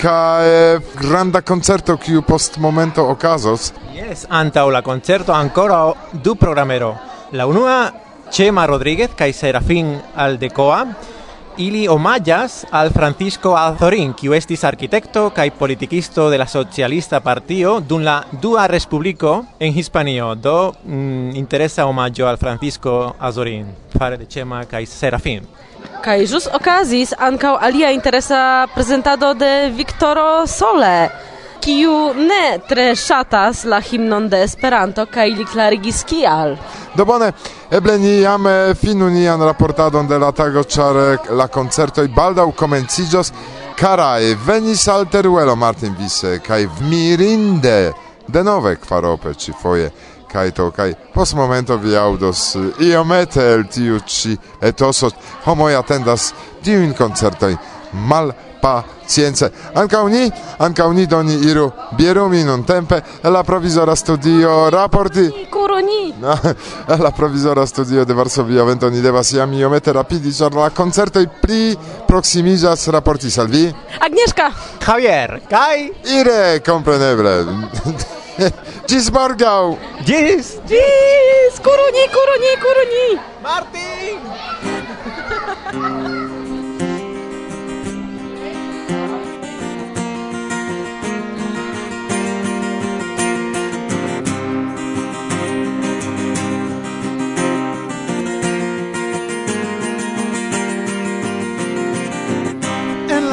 kai 0.00 0.80
granda 0.96 1.42
concerto 1.44 1.96
kiu 2.00 2.22
post 2.22 2.56
momento 2.56 3.04
okazos. 3.04 3.72
yes 3.92 4.26
anta 4.28 4.64
la 4.64 4.82
concerto 4.82 5.32
ancora 5.32 5.92
du 6.12 6.34
programero 6.34 7.09
La 7.32 7.46
unua 7.46 7.92
Chema 8.30 8.66
Rodríguez 8.66 9.12
kaj 9.14 9.30
Serafín 9.32 9.92
Aldecoa 10.18 10.80
ili 11.62 11.84
omaĝas 11.88 12.64
al 12.74 12.90
Francisco 12.90 13.52
Azorín, 13.54 14.16
kiu 14.18 14.34
estis 14.34 14.64
arkitekto 14.66 15.28
kaj 15.36 15.52
politikisto 15.58 16.26
de 16.30 16.40
la 16.42 16.48
socialista 16.50 17.20
partio 17.20 17.76
dum 17.80 18.02
la 18.02 18.16
dua 18.42 18.66
respubliko 18.66 19.44
en 19.60 19.72
Hispanio. 19.72 20.34
Do 20.34 20.72
mm, 20.84 21.36
interesa 21.38 21.86
omaĝo 21.86 22.26
al 22.26 22.36
Francisco 22.36 23.14
Azorín 23.20 23.70
fare 23.94 24.18
de 24.18 24.26
Chema 24.26 24.64
kaj 24.64 24.86
Serafín. 24.90 25.46
Kaj 26.02 26.26
ĵus 26.26 26.50
okazis 26.50 27.14
ankaŭ 27.14 27.56
alia 27.60 27.92
interesa 27.94 28.66
prezentado 28.74 29.34
de 29.34 29.70
Viktoro 29.76 30.46
Sole, 30.50 31.10
kiu 31.60 31.94
ne 32.14 32.58
tre 32.68 32.94
ŝatas 32.96 33.64
la 33.64 33.80
himnon 33.80 34.28
de 34.28 34.42
Esperanto 34.44 35.06
kaj 35.06 35.28
li 35.36 35.44
klarigis 35.44 36.02
kial. 36.08 36.56
Do 36.96 37.04
bone, 37.04 37.32
eble 37.70 37.98
ni 37.98 38.20
jam 38.20 38.46
eh, 38.46 38.74
finu 38.74 39.10
nian 39.10 39.42
raportadon 39.42 40.08
de 40.08 40.18
la 40.18 40.32
tago, 40.32 40.64
ĉar 40.64 41.00
eh, 41.04 41.32
la 41.36 41.46
koncertoj 41.48 42.08
baldaŭ 42.16 42.50
komenciĝos. 42.56 43.32
Karaj, 43.80 44.34
venis 44.46 44.86
al 44.92 45.06
Teruelo 45.08 45.54
Martin 45.56 45.94
Vise, 45.98 46.38
kaj 46.44 46.66
vmirinde 46.80 47.92
denove 48.28 48.76
kvarope 48.76 49.34
ĉifoje 49.34 49.90
kai 50.32 50.50
to 50.50 50.70
kai 50.70 50.94
pos 51.14 51.34
momento 51.34 51.76
vi 51.76 51.96
audos 51.96 52.54
eh, 52.54 52.84
iomete 52.86 53.42
el 53.42 53.66
tiu 53.66 53.98
ci 54.06 54.36
etoso 54.60 55.10
homoj 55.44 55.74
atendas 55.74 56.32
tiujn 56.62 56.94
koncertojn 56.94 57.56
mal 57.90 58.34
pazienze. 58.60 59.50
Anca 59.72 60.02
uni, 60.02 60.30
anca 60.58 60.86
uni 60.86 61.06
doni 61.06 61.34
iru 61.46 61.72
bierumi 61.96 62.44
non 62.44 62.64
tempe, 62.64 63.02
e 63.20 63.28
la 63.28 63.42
provvisora 63.42 63.94
studio 63.94 64.68
rapporti... 64.68 65.46
Curoni! 65.48 66.14
No, 66.18 66.38
e 66.86 66.96
la 66.96 67.10
provvisora 67.10 67.64
studio 67.66 68.04
de 68.04 68.12
Varsovia 68.12 68.62
vento 68.62 68.88
ni 68.88 69.00
deva 69.00 69.22
sia 69.22 69.46
mio 69.46 69.68
mette 69.68 69.90
rapidi, 69.92 70.32
cioè 70.32 70.50
la 70.50 70.70
concerto 70.70 71.18
i 71.18 71.28
pli 71.28 71.76
proximijas 72.06 72.88
rapporti 72.88 73.30
salvi. 73.30 73.74
Agnieszka! 73.98 74.52
Javier, 74.84 75.40
kai 75.48 75.92
Ire, 76.04 76.60
compreneble. 76.62 77.68
Gis 78.86 79.08
morgau! 79.10 79.78
Gis! 80.04 80.60
Gis! 80.64 81.60
Curoni, 81.60 82.08
curoni, 82.10 82.56
curoni! 82.60 83.20
Martin! 83.42 84.18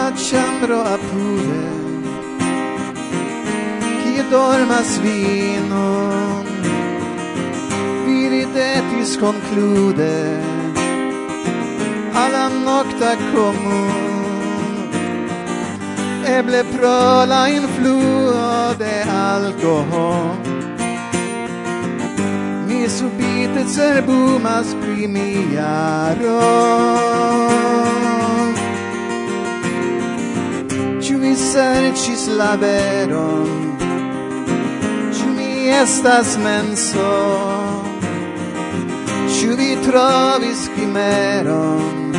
la 0.08 0.14
ĉambro 0.16 0.76
apude 0.88 1.64
kie 4.02 4.24
dormas 4.32 4.92
vino 5.04 5.88
vi 8.06 8.16
ridetis 8.34 9.18
konklude 9.24 10.16
alla 12.24 12.46
nokta 12.54 13.12
komun 13.34 13.92
eble 16.38 16.64
pro 16.72 16.96
la 17.34 17.42
influo 17.58 18.74
de 18.84 18.96
alcohol 19.18 20.32
mi 22.68 22.82
subite 22.98 23.62
cerbumas 23.76 24.76
pri 24.82 25.08
mia 25.18 25.76
ro 26.22 27.48
serĉis 31.58 32.24
la 32.38 32.52
veron 32.62 33.48
Ĉu 35.18 35.30
mi 35.38 35.52
estas 35.74 36.36
menso? 36.44 37.14
Ĉu 39.38 39.56
vi 39.60 39.72
trovis 39.88 40.68
kimeron 40.76 42.14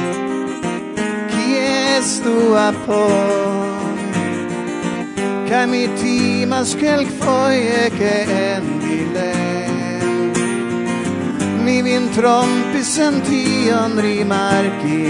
Kies 1.35 2.17
tu 2.25 2.35
apon? 2.65 4.03
Kaj 5.49 5.65
mi 5.71 5.85
timas 6.03 6.75
kelkfoje 6.81 7.87
ke 7.95 8.17
en 8.41 8.69
mi 11.69 11.83
vin 11.85 12.07
trompis 12.17 12.95
en 13.07 13.19
tion 13.27 13.99
rimarki 14.05 15.01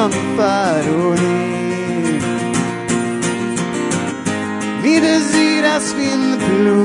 jam 0.00 0.12
paroli 0.36 1.38
Mi 4.82 4.94
desiras 5.06 5.86
vin 5.98 6.22
plu 6.44 6.84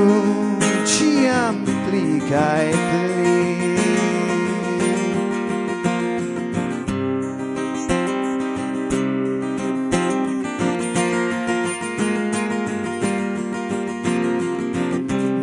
Ciam 0.92 1.56
pli 1.84 2.20
cae 2.30 2.72
pli. 2.88 3.14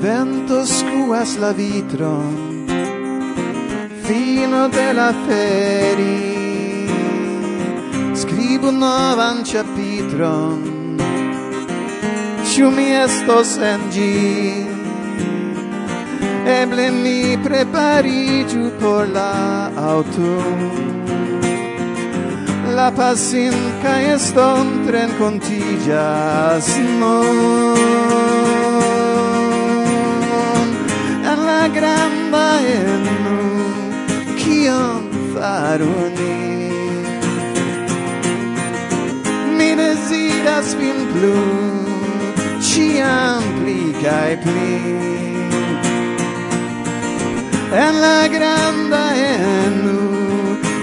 Vento 0.03 0.65
scuas 0.65 1.37
la 1.37 1.51
vitron 1.53 2.33
Fino 4.05 4.69
de 4.69 4.87
la 4.93 5.11
skribu 8.63 8.79
novan 8.79 9.43
ĉapitron 9.43 10.61
Ĉu 12.53 12.69
mi 12.71 12.85
estos 12.95 13.57
en 13.59 13.81
ĝi 13.91 14.11
Eble 16.47 16.91
mi 16.91 17.37
prepariĝu 17.43 18.71
por 18.79 19.07
la 19.15 19.33
aŭtuno 19.75 20.69
La 22.77 22.91
pasin 22.95 23.53
kaj 23.83 23.99
eston 24.13 24.71
renkontiĝas 24.95 26.71
nun 27.01 27.77
En 31.33 31.39
la 31.49 31.67
granda 31.75 32.47
enu 32.79 33.37
kion 34.39 35.03
faru 35.35 35.95
ni? 36.17 36.62
deziras 40.13 40.75
vin 40.75 40.99
plu 41.13 41.37
Ciam 42.61 43.43
pli 43.59 43.79
cae 44.03 44.37
pli 44.43 44.75
En 47.85 47.93
la 48.03 48.27
granda 48.35 49.05
enu 49.31 49.97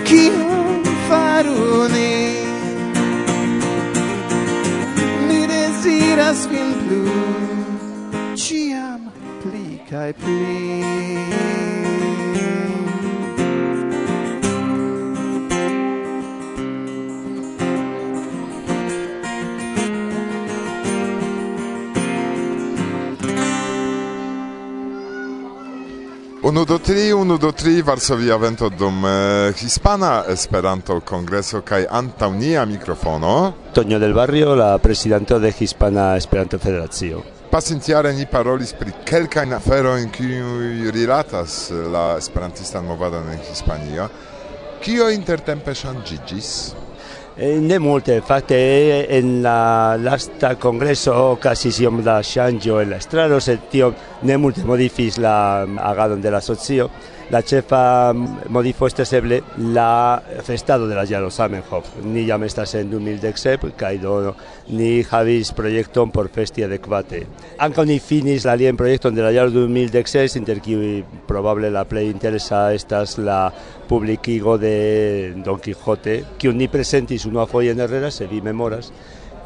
Cium 0.09 0.83
faru 1.09 1.89
ni 1.95 2.15
Ni 5.29 5.41
desiras 5.53 6.41
vin 6.51 6.71
plu 6.83 7.03
Ciam 8.35 9.01
pli 9.43 9.67
cae 9.91 10.13
pli 10.13 11.60
Unu 26.43 26.65
do 26.65 26.79
tri, 26.79 27.13
unu 27.13 27.37
do 27.37 27.53
tri 27.53 27.83
Varsovia 27.83 28.37
vento 28.37 28.71
dum 28.71 29.05
eh, 29.05 29.53
Hispana 29.61 30.25
Esperanto 30.27 30.97
Kongreso 31.05 31.61
kaj 31.61 31.85
antaŭ 31.85 32.31
nia 32.33 32.65
mikrofono. 32.65 33.53
Toño 33.75 33.99
del 33.99 34.15
Barrio, 34.15 34.55
la 34.55 34.79
presidente 34.79 35.39
de 35.39 35.53
Hispana 35.59 36.17
Esperanto 36.17 36.59
Federacio. 36.59 37.23
Pasintjare 37.51 38.15
ni 38.15 38.25
parolis 38.25 38.73
pri 38.73 38.95
kelkajn 39.05 39.53
aferojn 39.53 40.09
kiuj 40.09 40.91
rilatas 40.97 41.71
eh, 41.71 41.85
la 41.93 42.17
esperantistan 42.17 42.89
movadon 42.89 43.29
en 43.29 43.45
Hispanio. 43.51 44.09
Kio 44.81 45.11
intertempe 45.13 45.77
ŝanĝiĝis? 45.77 46.55
Eh, 47.43 47.59
ne 47.59 47.79
multe, 47.79 48.19
fakte 48.21 48.55
eh, 48.55 49.17
en 49.17 49.41
la 49.41 49.97
lasta 49.97 50.59
congreso 50.61 51.15
oh, 51.17 51.39
quasi 51.41 51.71
iom 51.81 52.03
da 52.05 52.19
ŝanĝo 52.21 52.83
en 52.83 52.91
la 52.93 52.99
estraro, 53.01 53.39
sed 53.41 53.63
tio 53.73 53.87
ne 54.29 54.37
multe 54.37 54.67
modifis 54.69 55.17
la 55.25 55.65
mm, 55.65 55.79
agadon 55.89 56.21
de 56.21 56.35
la 56.35 56.43
socio. 56.45 56.91
La 57.31 57.43
chefa 57.43 58.13
modifo 58.13 58.87
este 58.87 59.05
seble 59.05 59.43
la 59.57 60.23
festado 60.43 60.89
de 60.89 60.95
la 60.95 61.07
Jaro 61.07 61.31
Samenhof. 61.31 61.87
Ni 62.05 62.27
jam 62.27 62.43
estas 62.43 62.75
en 62.75 62.91
2017, 62.91 63.73
kai 63.77 63.99
do 63.99 64.35
ni 64.69 65.05
havis 65.11 65.53
proyecton 65.53 66.11
por 66.11 66.29
festi 66.29 66.65
adequate. 66.65 67.27
Anca 67.59 67.85
ni 67.85 68.01
finis 68.01 68.45
la 68.45 68.57
lien 68.57 68.77
proyecton 68.77 69.15
de 69.15 69.23
la 69.23 69.33
Jaro 69.33 69.51
2016, 69.51 70.37
inter 70.37 70.61
kiui 70.61 71.05
probable 71.27 71.71
la 71.71 71.85
play 71.85 72.11
interesa 72.11 72.75
estas 72.75 73.17
la 73.19 73.53
publicigo 73.89 74.59
de 74.59 75.35
Don 75.45 75.61
Quijote, 75.61 76.25
kiu 76.37 76.53
ni 76.53 76.69
presentis 76.69 77.27
unua 77.27 77.47
foie 77.47 77.71
en 77.71 77.81
Herrera, 77.81 78.11
se 78.11 78.27
vi 78.27 78.43
memoras, 78.43 78.93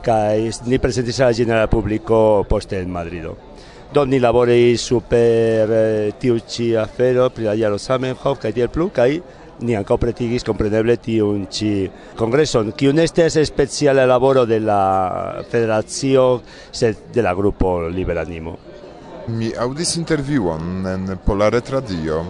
kai 0.04 0.50
ni 0.66 0.78
presentis 0.78 1.20
al 1.20 1.34
general 1.34 1.68
publico 1.68 2.46
poste 2.48 2.80
en 2.80 2.90
do 3.94 4.04
ni 4.04 4.18
labori 4.18 4.76
super 4.76 5.70
eh, 5.70 6.12
tiu 6.18 6.38
ci 6.38 6.74
afero 6.74 7.28
pri 7.30 7.44
la 7.44 7.52
jaro 7.54 7.78
Zamenhof 7.78 8.40
kaj 8.42 8.50
tiel 8.52 8.68
plu 8.68 8.88
kaj 8.90 9.20
ni 9.62 9.76
ankaŭ 9.78 10.00
pretigis 10.02 10.42
kompreneble 10.42 10.96
tiun 10.98 11.44
ci 11.46 11.86
kongreson, 12.18 12.72
kiun 12.74 12.98
estas 12.98 13.38
speciala 13.46 14.02
laboro 14.10 14.42
de 14.50 14.58
la 14.58 15.44
federacio, 15.46 16.42
sed 16.72 17.06
de 17.14 17.22
la 17.22 17.36
grupo 17.38 17.86
Liberanimo. 17.86 18.56
Mi 19.28 19.52
audis 19.54 19.94
intervjuon 20.02 20.86
en 20.90 21.18
Polare 21.24 21.62
Radio 21.70 22.24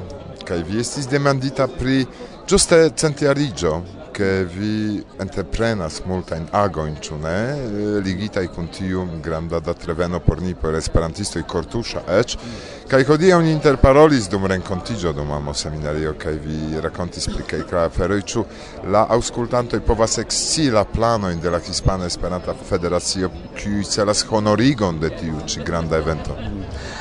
kaj 0.45 0.61
vi 0.69 0.85
estis 0.85 1.09
demandita 1.09 1.65
pri 1.67 2.03
ĝuste 2.45 2.91
centjariĝo 2.93 3.79
che 4.15 4.45
vi 4.45 5.05
entreprenas 5.19 6.01
multajn 6.07 6.47
ago 6.53 6.87
in 6.87 6.97
ne? 7.21 7.39
Eh, 7.51 8.01
ligita 8.01 8.41
i 8.41 8.49
tiu 8.71 9.09
granda 9.21 9.59
da 9.59 9.75
treveno 9.75 10.21
por 10.21 10.41
ni 10.41 10.55
por 10.55 10.75
esperantistoj 10.79 11.43
kortuŝa 11.43 12.05
eĉ, 12.07 12.37
Kai 12.85 13.01
hodiaŭ 13.09 13.39
ni 13.41 13.49
interparolis 13.49 14.27
dum 14.29 14.43
renkontiĝo 14.51 15.15
dum 15.17 15.31
amo 15.33 15.55
seminario 15.57 16.11
kai 16.21 16.35
vi 16.37 16.81
racconti 16.85 17.23
pri 17.33 17.47
kelkaj 17.49 17.87
aferoj 17.87 18.19
ĉu 18.33 18.45
la 18.93 19.07
i 19.09 19.81
povas 19.87 20.19
ekscii 20.19 20.71
la 20.71 20.85
plano 20.85 21.31
in 21.31 21.41
della 21.41 21.61
Hispana 21.61 22.05
Esperanta 22.05 22.53
Federacio 22.53 23.31
qui 23.55 23.85
celas 23.85 24.27
honorigon 24.31 25.01
de 25.01 25.09
tiu 25.09 25.41
ci 25.47 25.63
granda 25.63 25.97
evento? 25.97 26.37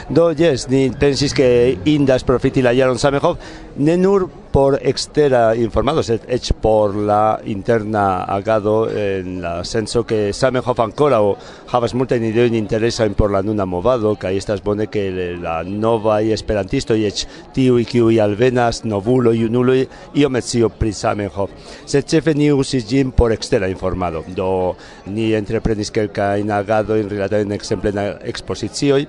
Do 0.07 0.31
yes, 0.31 0.67
ni 0.67 0.89
pensis 0.89 1.33
che 1.33 1.77
indas 1.83 2.23
profiti 2.23 2.61
la 2.61 2.73
jaron 2.73 2.97
Samehov 2.97 3.37
ne 3.75 3.97
nur 3.97 4.29
por 4.53 4.79
extera 4.83 5.55
informado, 5.55 6.03
sed 6.03 6.21
por 6.61 6.95
la 6.95 7.39
interna 7.43 8.23
agado 8.23 8.87
en 8.87 9.41
la 9.41 9.63
senso 9.65 10.05
ke 10.05 10.31
Samenhof 10.31 10.77
o 10.79 11.37
havas 11.71 11.95
multajn 11.95 12.23
ideojn 12.23 12.53
interesajn 12.53 13.15
por 13.15 13.31
la 13.31 13.41
nuna 13.41 13.65
movado 13.65 14.15
kai 14.15 14.37
estas 14.37 14.61
bone 14.61 14.87
que 14.87 15.35
la 15.41 15.63
novaj 15.79 16.31
esperantistoj, 16.35 16.99
eĉ 17.07 17.23
tiuj 17.55 17.85
kiuj 17.89 18.19
alvenas, 18.23 18.83
novuloj, 18.83 19.35
junuloj, 19.41 19.85
iom 20.19 20.39
scio 20.41 20.69
pri 20.69 20.91
Zamenhof. 20.93 21.51
Sed 21.85 22.07
ĉefe 22.09 22.33
ni 22.37 22.51
uzis 22.51 22.87
ĝin 22.89 23.11
por 23.11 23.33
ekstera 23.35 23.69
informado. 23.71 24.23
Do 24.35 24.75
ni 25.07 25.31
entreprenis 25.37 25.91
kelkajn 25.93 26.51
agadojn 26.51 27.09
rilatajn 27.11 27.51
ekzemple 27.57 28.07
ekspozicioj, 28.33 29.03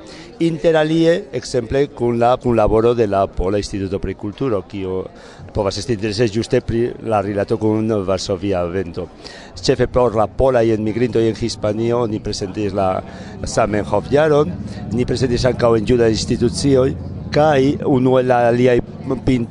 interalie 0.45 1.17
ekzemple 1.33 1.87
kun 1.95 2.19
la 2.21 2.35
kunlaboro 2.37 2.95
de 2.95 3.07
la 3.07 3.27
Pola 3.27 3.59
Instituto 3.59 3.99
pri 4.03 4.15
Kulturo, 4.15 4.63
kio 4.69 5.05
povas 5.55 5.79
esti 5.79 5.95
interese 5.95 6.27
juste 6.29 6.61
pri 6.61 6.89
la 7.07 7.21
rilato 7.23 7.57
kun 7.59 7.89
Varsovia 8.05 8.65
vento. 8.67 9.07
Ĉefe 9.55 9.87
por 9.87 10.17
la 10.19 10.27
polaj 10.27 10.67
y 10.67 10.73
en 10.73 11.37
Hispanio 11.37 12.07
ni 12.07 12.19
prezentis 12.19 12.75
la 12.75 13.03
Samenhof 13.45 14.11
jaron, 14.11 14.51
ni 14.93 15.05
prezentis 15.05 15.45
ankaŭ 15.47 15.77
en 15.79 15.87
juda 15.87 16.09
institucioj 16.09 16.95
kai 17.35 17.75
unu 17.83 18.19
el 18.21 18.31
aliai 18.31 18.81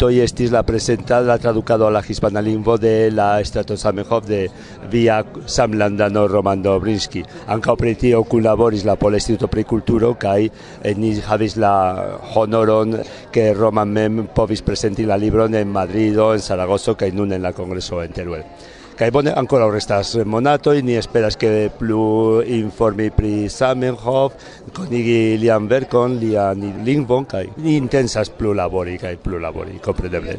y 0.09 0.19
estis 0.21 0.51
la 0.51 0.63
presentada 0.63 1.27
la 1.27 1.37
traducado 1.37 1.85
al 1.85 1.93
la 1.93 2.01
hispana 2.07 2.41
lingvo 2.41 2.77
de 2.77 3.11
la 3.11 3.41
estrato 3.41 3.75
Samenhof 3.75 4.25
de 4.25 4.49
via 4.89 5.25
samlandano 5.45 6.27
Roman 6.27 6.63
Dobrinski. 6.63 7.23
Ankaŭ 7.47 7.75
pri 7.75 7.95
tio 7.95 8.23
kunlaboris 8.23 8.85
la 8.85 8.95
Pola 8.95 9.17
Instituto 9.17 9.47
pri 9.47 9.63
Kulturo 9.63 10.13
kai 10.15 10.49
eh, 10.81 10.95
ni 10.95 11.19
havis 11.19 11.57
la 11.57 12.17
honoron 12.33 13.03
ke 13.31 13.53
Roman 13.53 13.89
mem 13.89 14.27
povis 14.33 14.61
presenti 14.61 15.05
la 15.05 15.17
libron 15.17 15.53
en 15.53 15.67
Madrido, 15.67 16.33
en 16.33 16.39
Saragozo 16.39 16.95
kaj 16.95 17.11
nun 17.11 17.33
en 17.33 17.41
la 17.41 17.51
kongreso 17.51 18.01
en 18.01 18.13
Teruel. 18.13 18.43
Kaj 18.93 19.07
bone 19.09 19.31
ankoraŭ 19.33 19.71
restas 19.73 20.11
monatoj, 20.29 20.75
ni 20.85 20.93
esperas 20.99 21.33
ke 21.41 21.49
plu 21.79 22.43
informi 22.45 23.07
pri 23.15 23.31
Zamenhof, 23.49 24.35
konigi 24.75 25.37
lian 25.41 25.65
verkon, 25.71 26.19
lian 26.21 26.61
lingvon 26.85 27.25
kaj 27.31 27.41
ni 27.63 27.73
intensas 27.79 28.29
plu 28.37 28.53
labori 28.53 28.99
kaj 29.01 29.15
plu 29.23 29.39
labori, 29.41 29.79
kompreneble. 29.81 30.37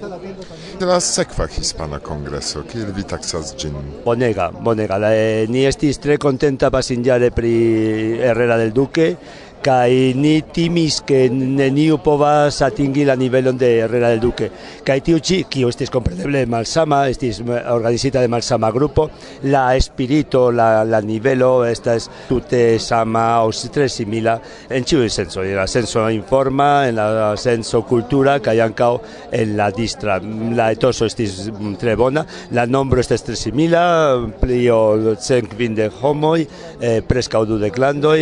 La 0.86 1.00
sekva 1.02 1.48
hispana 1.50 1.98
kongreso, 2.04 2.62
kiel 2.70 2.92
vi 2.94 3.02
taksas 3.10 3.56
ĝin? 3.58 3.74
Bonega, 4.04 4.52
bonega. 4.54 5.00
La, 5.02 5.10
eh, 5.18 5.48
ni 5.50 5.66
estis 5.66 5.98
tre 5.98 6.18
kontenta 6.22 6.70
pasinjare 6.70 7.32
pri 7.34 7.54
Herrera 8.22 8.60
del 8.62 8.70
Duque, 8.70 9.16
kai 9.64 10.12
ni 10.12 10.42
timis 10.52 10.98
ke 11.08 11.24
neniu 11.32 11.96
povas 12.04 12.58
atingi 12.66 13.06
la 13.08 13.14
nivelon 13.16 13.56
de 13.56 13.70
Herrera 13.80 14.10
del 14.12 14.20
Duque. 14.20 14.50
Kai 14.84 14.98
tiu 15.00 15.20
ĉi, 15.24 15.38
kio 15.48 15.70
estis 15.72 15.92
kompreneble 15.92 16.42
malsama, 16.52 17.06
estis 17.08 17.40
organizita 17.72 18.20
de 18.20 18.28
malsama 18.28 18.68
grupo, 18.74 19.06
la 19.48 19.70
spirito, 19.80 20.50
la, 20.52 20.84
la 20.84 21.00
nivelo 21.00 21.64
estas 21.64 22.10
tute 22.28 22.78
sama 22.78 23.24
o 23.44 23.52
tre 23.72 23.88
simila 23.88 24.36
en 24.68 24.84
ĉiuj 24.84 25.08
senso 25.08 25.42
en 25.42 25.56
la 25.56 25.66
senso 25.66 26.04
informa, 26.12 26.86
en 26.88 27.00
la 27.00 27.32
senso 27.40 27.82
kultura 27.88 28.36
kai 28.44 28.58
ankaŭ 28.60 28.92
en 29.32 29.56
la 29.56 29.70
distra. 29.72 30.18
La 30.58 30.70
etoso 30.76 31.08
estis 31.08 31.48
tre 31.80 31.96
bona, 31.96 32.26
la 32.52 32.66
nombro 32.66 33.00
estas 33.00 33.24
tre 33.24 33.38
simila, 33.38 33.84
pli 34.42 34.68
ol 34.68 35.14
cent 35.16 35.48
kvindek 35.54 36.02
homoj, 36.02 36.44
eh, 36.80 37.00
preskaŭ 37.08 37.46
dudek 37.48 37.80
landoj 37.80 38.18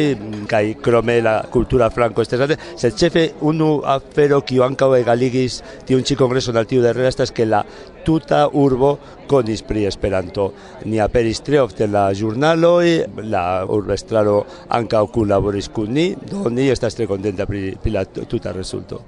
kaj 0.47 0.65
krome 0.85 1.19
la 1.25 1.32
la 1.33 1.43
cultura 1.51 1.91
franco 1.91 2.23
estesate, 2.23 2.59
se 2.77 2.93
chefe 2.93 3.25
unu 3.41 3.81
afero 3.85 4.41
kiu 4.47 4.65
ankaŭ 4.67 4.93
egaligis 5.01 5.61
tiun 5.89 6.05
ĉi 6.07 6.19
kongreson 6.21 6.61
al 6.61 6.69
tiu 6.69 6.83
de 6.83 6.91
Herrera 6.91 7.13
estas 7.13 7.33
ke 7.35 7.47
la 7.49 7.63
tuta 8.07 8.43
urbo 8.65 8.97
konis 9.31 9.63
pri 9.69 9.87
Esperanto. 9.91 10.51
Ni 10.85 11.01
aperis 11.01 11.43
tre 11.47 11.63
ofte 11.63 11.87
la 11.87 12.09
ĵurnaloj, 12.19 12.93
la 13.31 13.47
urbestraro 13.79 14.43
ankaŭ 14.81 15.07
kunlaboris 15.17 15.71
kun 15.73 15.97
ni, 15.97 16.11
do 16.31 16.51
ni 16.51 16.69
estas 16.75 16.99
tre 16.99 17.09
kontenta 17.11 17.49
pri, 17.49 17.73
pri 17.83 17.97
la 17.99 18.05
tuta 18.05 18.53
rezulto. 18.53 19.03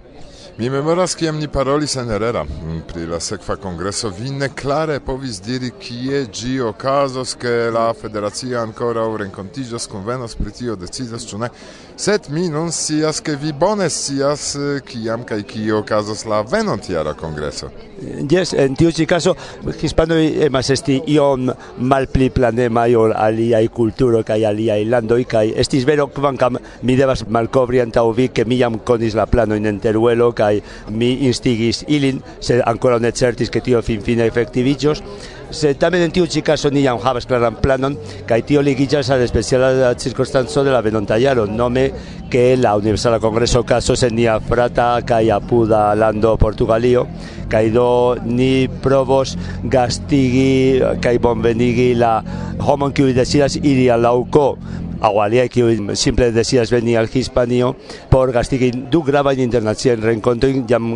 Mi 0.57 0.69
memoras 0.71 1.17
kiam 1.19 1.39
ni 1.43 1.49
parolis 1.51 1.97
en 1.99 2.11
Herrera 2.15 2.45
mm, 2.45 2.83
pri 2.87 3.09
la 3.11 3.19
sekva 3.21 3.57
kongreso, 3.59 4.13
vi 4.15 4.31
ne 4.31 4.49
klare 4.55 5.01
povis 5.03 5.41
diri 5.43 5.73
kie 5.83 6.21
ĝi 6.31 6.61
okazos, 6.63 7.33
ke 7.43 7.55
la 7.75 7.89
federacio 7.99 8.61
ankoraŭ 8.61 9.09
renkontiĝos, 9.25 9.89
kunvenos 9.91 10.39
pri 10.39 10.55
tio, 10.55 10.77
decidos 10.79 11.27
ĉu 11.27 11.41
ne 11.43 11.49
sed 11.97 12.29
mi 12.31 12.49
nun 12.51 12.73
scias 12.73 13.21
ke 13.23 13.37
vi 13.39 13.53
bone 13.53 13.89
scias 13.91 14.55
eh, 14.57 14.81
kiam 14.87 15.23
kaj 15.25 15.43
kio 15.47 15.79
okazos 15.79 16.25
la 16.27 16.43
venontjara 16.43 17.15
kongreso. 17.15 17.71
Jes, 18.31 18.53
en 18.59 18.75
tiu 18.75 18.91
caso 19.07 19.37
hispano 19.81 20.17
e 20.19 20.47
emas 20.47 20.71
esti 20.71 21.01
iom 21.07 21.53
malpli 21.79 22.31
ali 23.15 23.55
ai 23.55 23.69
culturo 23.69 24.23
kai 24.25 24.45
ali 24.45 24.71
ai 24.71 24.85
lando 24.85 25.17
kai 25.29 25.53
estis 25.57 25.85
vero 25.85 26.07
kvankam 26.09 26.59
mi 26.83 26.97
devas 26.97 27.25
malkovri 27.29 27.81
antaŭ 27.81 28.13
vi 28.13 28.29
ke 28.29 28.45
mi 28.45 28.57
jam 28.59 28.79
konis 28.79 29.15
la 29.15 29.27
plano 29.27 29.55
in 29.55 29.67
enteruelo 29.67 30.33
kai 30.33 30.63
mi 30.91 31.27
instigis 31.27 31.85
ilin, 31.89 32.21
se 32.41 32.61
ankoraŭ 32.61 32.99
ne 33.01 33.13
certis 33.13 33.51
ke 33.51 33.61
tio 33.61 33.83
fin 33.83 34.01
finfine 34.01 34.27
efektiviĝos 34.27 35.03
78 35.55 36.71
nian 36.75 36.99
havas 36.99 37.27
claran 37.31 37.57
planon 37.63 37.97
kaj 38.29 38.41
tio 38.49 38.63
ligiĝas 38.67 39.11
al 39.15 39.23
speciala 39.29 39.95
cirkonstanco 39.95 40.65
de 40.65 40.75
la 40.75 40.83
venonta 40.83 41.19
jaro, 41.23 41.47
nome 41.47 41.91
ke 42.31 42.57
la 42.59 42.75
Universala 42.77 43.21
Kongreso 43.23 43.63
okazos 43.63 44.03
en 44.03 44.17
nia 44.19 44.41
frata 44.41 44.89
kaj 45.07 45.31
apuda 45.37 45.95
lando 45.95 46.37
Portugalio 46.37 47.07
kaj 47.51 47.69
do 47.71 47.89
ni 48.25 48.69
provos 48.83 49.37
gastigi 49.71 50.83
kaj 51.05 51.19
bonvenigi 51.23 51.93
la 51.95 52.17
homon 52.67 52.93
kiuj 52.93 53.13
decidas 53.15 53.57
iri 53.63 53.89
al 53.91 54.03
la 54.03 54.13
au 55.05 55.21
aliai 55.21 55.51
kiu 55.53 55.69
simple 55.95 56.31
desiras 56.33 56.71
veni 56.73 56.97
al 56.97 57.11
Hispanio 57.13 57.75
por 58.11 58.33
gastigi 58.33 58.71
du 58.73 59.03
gravajn 59.05 59.43
internaciajn 59.45 60.01
renkontojn 60.01 60.63
jam 60.71 60.87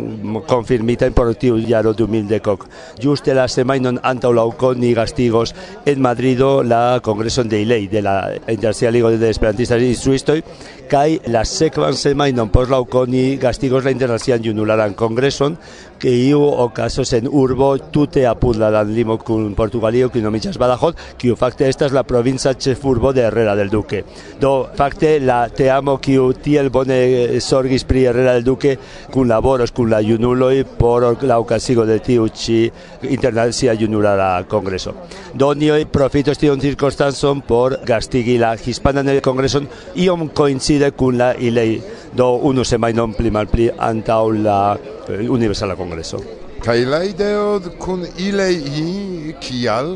konfirmitajn 0.49 1.13
por 1.13 1.29
tiu 1.37 1.59
jaro 1.61 1.93
2010. 1.93 2.65
Juste 3.03 3.35
la 3.37 3.47
semajnon 3.47 3.99
antaŭ 4.01 4.33
la 4.33 4.47
ni 4.75 4.93
gastigos 4.93 5.53
en 5.85 6.01
Madrido 6.01 6.63
la 6.63 6.99
kongreson 7.03 7.49
de 7.49 7.61
ILEI 7.61 7.87
de 7.87 8.01
la 8.01 8.31
Internacia 8.47 8.91
Ligo 8.91 9.11
de 9.11 9.29
Esperantistas 9.29 9.81
Instruistoj 9.81 10.41
kaj 10.89 11.19
la 11.27 11.45
sekvan 11.45 11.93
semajnon 11.93 12.49
post 12.49 12.71
la 12.71 12.79
oko 12.79 13.05
ni 13.05 13.37
gastigos 13.37 13.83
la 13.85 13.91
Internacian 13.91 14.41
Junularan 14.41 14.95
Kongreson 14.95 15.57
que 15.99 16.33
hubo 16.33 16.57
ocasos 16.57 17.13
en 17.13 17.27
Urbo, 17.27 17.77
tute 17.77 18.25
apudla 18.25 18.71
dan 18.71 18.95
limo 18.95 19.17
con 19.19 19.53
Portugalio, 19.53 20.09
que 20.09 20.21
no 20.21 20.31
michas 20.31 20.57
Badajoz, 20.57 20.95
que 21.17 21.35
facte 21.35 21.67
esta 21.67 21.85
es 21.85 21.91
la 21.91 22.03
provincia 22.03 22.57
chefurbo 22.57 23.13
de 23.13 23.21
Herrera 23.21 23.55
del 23.55 23.69
Duque. 23.69 24.05
Do 24.39 24.69
facte 24.73 25.19
la 25.19 25.49
te 25.49 25.69
amo 25.69 25.99
que 25.99 26.17
tiel 26.41 26.69
bone 26.69 27.39
sorgis 27.41 27.83
pri 27.83 28.05
Herrera 28.05 28.33
del 28.33 28.43
Duque, 28.43 28.79
con 29.11 29.27
laboros, 29.27 29.71
con 29.71 29.89
la 29.89 30.01
y 30.01 30.63
por 30.77 31.23
la 31.23 31.39
ocasión 31.39 31.85
de 31.85 31.99
tiuchi 31.99 32.71
internacia 33.03 33.75
junulara 33.75 34.43
congreso. 34.47 34.93
Donio 35.33 35.77
y 35.77 35.85
profitos 35.85 36.31
este 36.31 36.47
tion 36.47 36.61
circunstancion 36.61 37.41
por 37.41 37.83
gastigi 37.85 38.37
la 38.37 38.55
hispana 38.55 39.01
en 39.01 39.09
el 39.09 39.21
congreso, 39.21 39.61
iom 39.95 40.29
coincide 40.29 40.93
con 40.93 41.17
la 41.17 41.35
ilei, 41.35 41.81
do 42.15 42.35
uno 42.35 42.63
semainon 42.63 43.13
pli 43.13 43.31
mal 43.31 43.47
pli 43.47 43.69
antaula 43.77 44.77
Eh, 45.09 45.27
Universala 45.27 45.75
Kongreso. 45.75 46.19
Kaj 46.61 46.83
la 46.85 46.99
ideo 47.03 47.57
kun 47.81 48.03
ilei 48.21 49.33
kial 49.41 49.95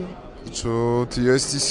ĉu 0.50 0.78
tio 1.14 1.36
estis 1.38 1.68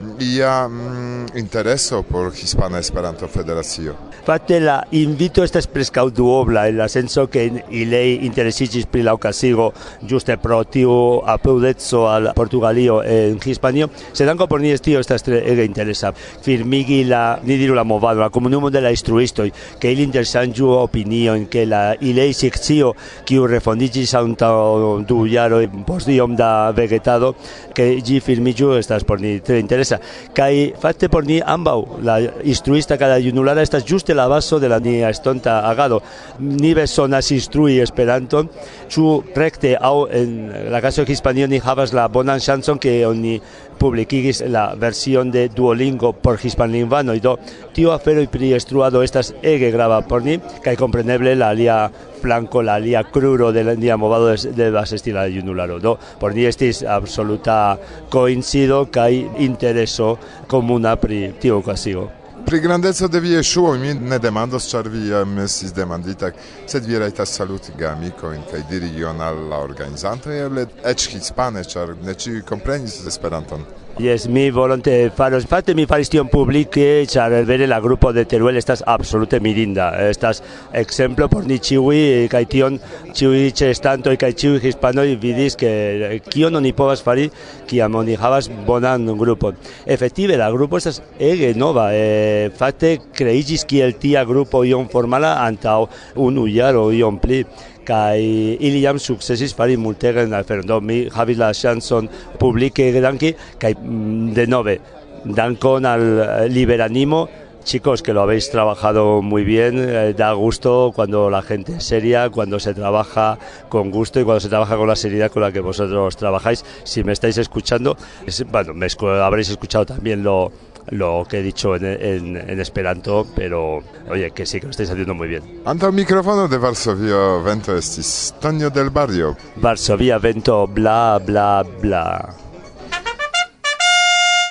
mm, 0.00 0.16
ia 0.26 0.54
mm, 0.66 1.36
intereso 1.38 2.02
por 2.02 2.32
Hispana 2.34 2.80
Esperanto 2.82 3.28
Federacio? 3.28 3.94
Fate 4.22 4.60
la 4.60 4.86
invito 4.94 5.42
estas 5.42 5.66
prescau 5.66 6.12
duobla 6.14 6.68
en 6.68 6.76
la 6.78 6.86
senso 6.86 7.24
que 7.26 7.42
ilei 7.74 8.20
interesiĝis 8.22 8.84
pri 8.86 9.02
la 9.02 9.16
ocasigo 9.16 9.72
juste 10.06 10.36
pro 10.38 10.60
tiu 10.62 10.92
apudeco 11.26 12.04
al 12.06 12.28
Portugalio 12.36 13.00
en 13.02 13.40
Hispanio, 13.42 13.88
sed 14.12 14.28
dan 14.30 14.38
por 14.38 14.60
ni 14.60 14.70
estio 14.70 15.00
estas 15.00 15.24
tre 15.26 15.40
ege 15.50 15.64
interesa. 15.66 16.12
Firmigi 16.14 17.02
la 17.02 17.40
ni 17.42 17.56
diru 17.58 17.74
la 17.74 17.82
movado, 17.82 18.20
la 18.20 18.30
comunumo 18.30 18.70
de 18.70 18.80
la 18.80 18.92
instruistoi, 18.92 19.52
que 19.80 19.90
il 19.90 19.98
interesan 19.98 20.54
ju 20.54 20.68
opinio 20.70 21.34
en 21.34 21.46
que 21.46 21.66
la 21.66 21.96
ilei 22.00 22.32
seccio 22.32 22.94
kiu 23.26 23.48
refondiĝis 23.50 24.14
antaŭ 24.14 25.02
du 25.02 25.26
jaro 25.26 25.58
post 25.84 26.06
iom 26.06 26.36
da 26.36 26.70
vegetado, 26.70 27.34
que 27.74 27.98
gi 28.00 28.20
firmigiu 28.20 28.78
estas 28.78 29.02
por 29.02 29.20
ni 29.20 29.40
tre 29.40 29.58
interesa. 29.58 29.98
Kai 30.32 30.74
fate 30.78 31.08
por 31.08 31.26
ni 31.26 31.40
ambau, 31.44 31.98
la 32.02 32.20
instruista 32.44 32.96
cada 32.96 33.18
junulara 33.18 33.62
estas 33.62 33.82
ĝuste 33.82 34.11
tute 34.12 34.14
la 34.14 34.28
baso 34.28 34.60
de 34.60 34.68
la 34.68 34.78
nia 34.78 35.08
estonta 35.10 35.68
agado. 35.68 36.02
Ni 36.38 36.74
besonas 36.74 37.30
instrui 37.32 37.80
Esperanton, 37.80 38.48
ĉu 38.88 39.22
rekte 39.34 39.76
aŭ 39.80 40.08
en 40.12 40.52
la 40.70 40.80
kaso 40.80 41.04
Hispanio 41.04 41.46
ni 41.48 41.58
havas 41.58 41.92
la 41.92 42.08
bonan 42.08 42.40
ŝancon 42.40 42.78
ke 42.78 43.06
oni 43.06 43.40
publikigis 43.78 44.42
la 44.46 44.74
version 44.76 45.30
de 45.30 45.48
Duolingo 45.48 46.12
por 46.12 46.38
hispanlingvanoj. 46.38 47.20
Do 47.20 47.38
tio 47.72 47.92
afero 47.92 48.24
pri 48.30 48.52
instruado 48.52 49.02
estas 49.02 49.32
ege 49.42 49.70
grava 49.70 50.02
por 50.02 50.22
ni 50.22 50.38
kaj 50.62 50.76
kompreneble 50.76 51.34
la 51.34 51.50
alia 51.50 51.90
flanco 52.22 52.62
la 52.62 52.74
alia 52.74 53.02
cruro 53.04 53.50
de 53.52 53.64
la 53.64 53.74
nia 53.74 53.96
movado 53.96 54.28
de, 54.28 54.52
de 54.52 54.70
la 54.70 54.86
sestila 54.86 55.28
junularo. 55.28 55.78
Do 55.78 55.98
por 56.20 56.34
ni 56.34 56.44
estis 56.44 56.84
absoluta 56.84 57.78
coincido 58.10 58.86
kaj 58.90 59.12
intereso 59.38 60.18
comuna 60.46 60.96
pri 60.96 61.32
tio 61.40 61.58
okazio. 61.58 62.21
Pri 62.46 62.58
grandezza 62.60 63.06
de 63.08 63.20
via 63.22 63.40
ŝuoj 63.42 63.76
mi 63.78 63.92
ne 63.94 64.18
demandos, 64.18 64.66
char 64.70 64.88
vi 64.90 65.06
jam 65.08 65.36
estis 65.38 65.70
demandita, 65.72 66.32
sed 66.66 66.84
vi 66.88 66.98
rajtas 66.98 67.36
saluti 67.38 67.72
geamikojn 67.78 68.42
kai 68.50 68.64
diri 68.70 68.90
ion 68.98 69.22
al 69.22 69.38
la 69.50 69.60
organizantoj, 69.62 70.40
eble 70.46 70.66
eĉ 70.90 71.06
hispane, 71.14 71.62
char 71.64 71.94
ne 72.02 72.14
ĉiuj 72.24 72.42
komprenis 72.48 72.98
Esperanton. 73.06 73.62
Yes, 73.98 74.26
mi 74.26 74.50
volonte 74.50 75.10
faros, 75.14 75.44
fate 75.46 75.74
mi 75.74 75.84
faris 75.84 76.08
tion 76.08 76.28
publique, 76.32 77.04
char 77.06 77.44
vere 77.44 77.66
la 77.66 77.78
grupo 77.78 78.10
de 78.12 78.24
Teruel 78.24 78.56
estas 78.56 78.82
absolute 78.86 79.38
mirinda. 79.38 79.90
Estas 80.08 80.42
exemplo 80.72 81.28
por 81.28 81.44
ni 81.46 81.58
ciui, 81.60 82.26
kai 82.32 82.46
tion 82.48 82.78
ciui 83.12 83.52
cestanto 83.52 84.10
e 84.10 84.16
kai 84.16 84.32
ciui 84.32 84.62
hispanoi 84.64 85.18
vidis 85.20 85.58
que 85.60 86.22
kion 86.24 86.56
oni 86.56 86.72
povas 86.72 87.02
fari 87.04 87.28
kiam 87.68 87.94
oni 88.00 88.16
havas 88.16 88.48
bonan 88.66 89.12
grupon. 89.18 89.60
Efective, 89.84 90.40
la 90.40 90.48
grupo 90.50 90.80
estas 90.80 91.02
ege 91.20 91.52
nova. 91.54 91.90
E, 91.92 92.48
fate, 92.56 92.96
creigis 93.12 93.66
kiel 93.68 93.98
tia 94.00 94.24
grupo 94.24 94.64
ion 94.64 94.88
formala 94.88 95.36
antau 95.44 95.90
unu 96.16 96.48
jaro 96.48 96.88
ion 96.96 97.20
pli 97.20 97.44
kai 97.84 98.56
ili 98.60 98.82
jam 98.82 98.98
sukcesis 98.98 99.54
fari 99.54 99.76
multegen 99.76 100.34
aferon. 100.34 100.66
Do 100.66 100.80
mi 100.80 101.08
havis 101.12 101.38
la 101.38 101.52
chanson 101.52 102.08
publike 102.38 102.92
danki 103.00 103.34
kai 103.58 103.74
mm, 103.74 104.34
de 104.34 104.46
nove 104.46 104.78
dankon 105.24 105.86
al 105.86 106.02
eh, 106.02 106.48
liberanimo 106.48 107.28
Chicos, 107.64 108.02
que 108.02 108.12
lo 108.12 108.22
habéis 108.22 108.50
trabajado 108.50 109.22
muy 109.22 109.44
bien, 109.44 109.78
eh, 109.78 110.14
da 110.16 110.32
gusto 110.32 110.90
cuando 110.94 111.30
la 111.30 111.42
gente 111.42 111.76
es 111.76 111.84
seria, 111.84 112.28
cuando 112.28 112.58
se 112.58 112.74
trabaja 112.74 113.38
con 113.68 113.90
gusto 113.90 114.20
y 114.20 114.24
cuando 114.24 114.40
se 114.40 114.48
trabaja 114.48 114.76
con 114.76 114.88
la 114.88 114.96
seriedad 114.96 115.30
con 115.30 115.42
la 115.42 115.52
que 115.52 115.60
vosotros 115.60 116.16
trabajáis. 116.16 116.64
Si 116.82 117.04
me 117.04 117.12
estáis 117.12 117.38
escuchando, 117.38 117.96
es, 118.26 118.44
bueno, 118.50 118.74
me 118.74 118.88
habréis 119.20 119.48
escuchado 119.48 119.86
también 119.86 120.24
lo, 120.24 120.50
lo 120.88 121.24
que 121.28 121.38
he 121.38 121.42
dicho 121.42 121.76
en, 121.76 121.84
en, 121.84 122.36
en, 122.36 122.60
Esperanto, 122.60 123.26
pero 123.34 123.82
oye, 124.08 124.30
que 124.32 124.46
sí, 124.46 124.60
que 124.60 124.66
lo 124.66 124.70
estáis 124.70 124.90
haciendo 124.90 125.14
muy 125.14 125.28
bien. 125.28 125.62
Ante 125.64 125.86
el 125.86 125.92
micrófono 125.92 126.48
de 126.48 126.58
Varsovia 126.58 127.42
Vento 127.42 127.76
estis 127.76 128.34
Tonio 128.40 128.70
del 128.70 128.90
Barrio. 128.90 129.36
Varsovia 129.56 130.18
Vento, 130.18 130.66
bla, 130.66 131.20
bla, 131.24 131.64
bla. 131.80 132.34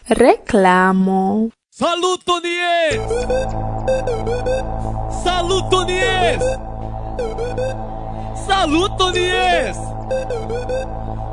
Reclamo. 0.08 1.50
Saluto 1.70 2.42
Nies! 2.42 3.02
Saluto 5.24 5.86
Nies! 5.86 6.44
Saluto 8.46 9.12
Nies! 9.12 9.78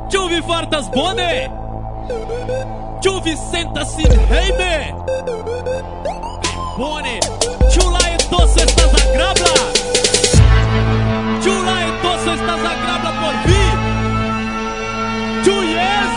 Ĉu 0.09 0.21
vi 0.31 0.41
fartas 0.47 0.89
bone? 0.95 1.51
Juve, 3.01 3.37
senta-se, 3.37 4.03
hey 4.29 4.51
man! 4.59 5.05
Boni, 6.77 7.19
chula 7.71 7.99
e 8.09 8.17
doce, 8.29 8.59
estás 8.59 8.93
a 8.93 9.05
grabla! 9.13 9.53
Chula 11.41 11.75
e 11.81 11.91
doce, 12.03 12.33
estás 12.33 12.59
a 12.59 12.73
grabla 12.83 13.11
por 13.21 13.35
vir! 13.47 13.75
Two 15.45 15.63
yes! 15.63 16.13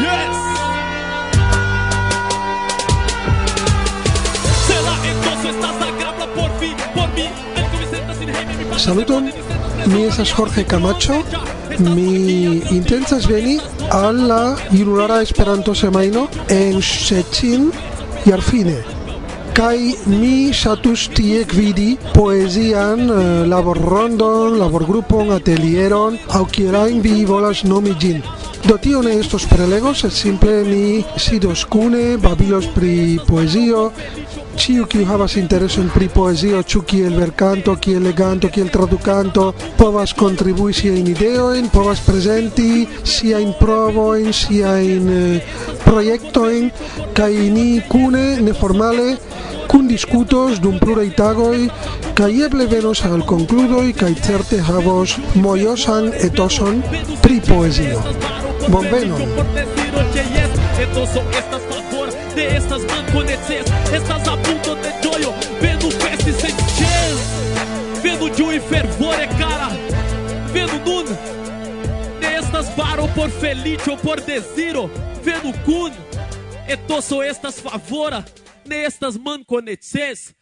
Yes! 0.00 0.36
Chula 4.66 4.94
e 5.04 5.12
doce, 5.24 5.48
estás 5.50 5.82
a 5.82 5.90
grabla 5.90 6.26
por 6.28 6.50
vir, 6.58 6.76
por 6.94 7.08
mí! 7.14 7.28
Saluton, 8.78 9.30
mi 9.86 10.04
es 10.04 10.32
Jorge 10.32 10.64
Camacho. 10.64 11.22
mi 11.78 12.62
intencas 12.70 13.26
veni 13.26 13.58
al 13.90 14.26
la 14.28 14.56
junulara 14.70 15.22
Esperanto 15.22 15.74
semajno 15.74 16.28
en 16.48 16.82
Szczecin 16.82 17.70
jarfine 18.26 18.82
kai 19.54 19.94
mi 20.10 20.50
ŝatus 20.50 21.04
tie 21.14 21.44
gvidi 21.46 21.92
poezian 22.10 23.04
uh, 23.06 23.18
laborrondon, 23.46 24.56
laborgrupon, 24.58 25.30
atelieron, 25.36 26.16
aŭ 26.34 26.42
kielajn 26.50 26.98
vi 27.04 27.22
volas 27.28 27.62
nomi 27.62 27.94
ĝin. 28.02 28.18
Do 28.66 28.78
tio 28.82 29.02
ne 29.06 29.12
estos 29.20 29.46
prelegos, 29.46 30.02
sed 30.02 30.16
simple 30.16 30.56
ni 30.66 31.04
sidos 31.22 31.62
kune, 31.70 32.16
babilos 32.18 32.66
pri 32.74 33.20
poezio, 33.28 33.92
ciu 34.56 34.86
kiu 34.86 35.04
havas 35.06 35.36
intereson 35.36 35.90
pri 35.94 36.08
poezio, 36.08 36.62
ĉu 36.62 36.82
kiel 36.88 37.16
verkanto, 37.18 37.74
kiel 37.76 38.02
leganto, 38.06 38.48
kiel 38.48 38.70
tradukanto, 38.72 39.50
povas 39.78 40.14
kontribui 40.16 40.74
siajn 40.74 41.10
ideojn, 41.12 41.68
povas 41.72 42.02
prezenti 42.06 42.86
siajn 43.04 43.54
provojn, 43.60 44.32
siajn 44.32 45.10
eh, 45.14 45.56
projektojn, 45.84 46.70
kaj 47.16 47.32
ni 47.54 47.68
kune, 47.88 48.24
neformale, 48.42 49.16
kun 49.74 49.88
discutos 49.90 50.60
dum 50.62 50.78
pluraj 50.78 51.08
tagoj 51.18 51.68
kaj 52.14 52.30
eble 52.46 52.66
venos 52.70 53.00
al 53.08 53.24
konkludoj 53.26 53.88
kaj 53.98 54.12
certe 54.26 54.60
havos 54.62 55.16
mojosan 55.34 56.12
etoson 56.28 56.82
pri 57.22 57.40
poezio. 57.48 58.02
Bonvenon! 58.68 59.20
ne 62.36 62.56
estas 62.56 62.82
manko 62.82 63.22
de 63.22 63.36
ces 63.46 63.66
Estas 63.92 64.28
abundo 64.28 64.74
de 64.82 64.90
ĝojo 65.02 65.32
Venu 65.60 65.90
festi 65.90 66.32
vendo 68.02 68.28
de 68.28 68.42
um 68.42 68.52
e 68.52 68.60
fervore 68.60 69.26
cara. 69.38 69.68
Vendo 70.52 70.78
nun. 70.84 71.06
Ne 72.20 72.36
estas 72.38 72.66
baro 72.76 73.08
por 73.14 73.30
feliĉo 73.30 73.96
por 74.02 74.20
desiro 74.20 74.90
Vendo 75.24 75.52
kun 75.64 75.92
Etoso 76.68 77.22
estas 77.22 77.60
favora. 77.60 78.24
Ne 78.66 78.84
estas 78.84 79.16
manko 79.16 79.60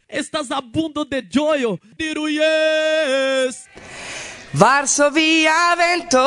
Estas 0.08 0.50
abundo 0.50 1.04
de 1.04 1.22
joyo 1.22 1.78
Diru 1.98 2.26
varso 4.52 5.08
Varsovia 5.12 5.76
vento 5.76 6.18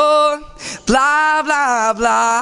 bla 0.88 1.42
bla 1.44 1.94
bla. 1.94 2.42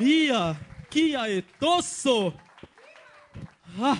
Mia, 0.00 0.56
que 0.88 1.14
e 1.14 1.42
tosso. 1.60 2.32
Ah. 3.78 3.98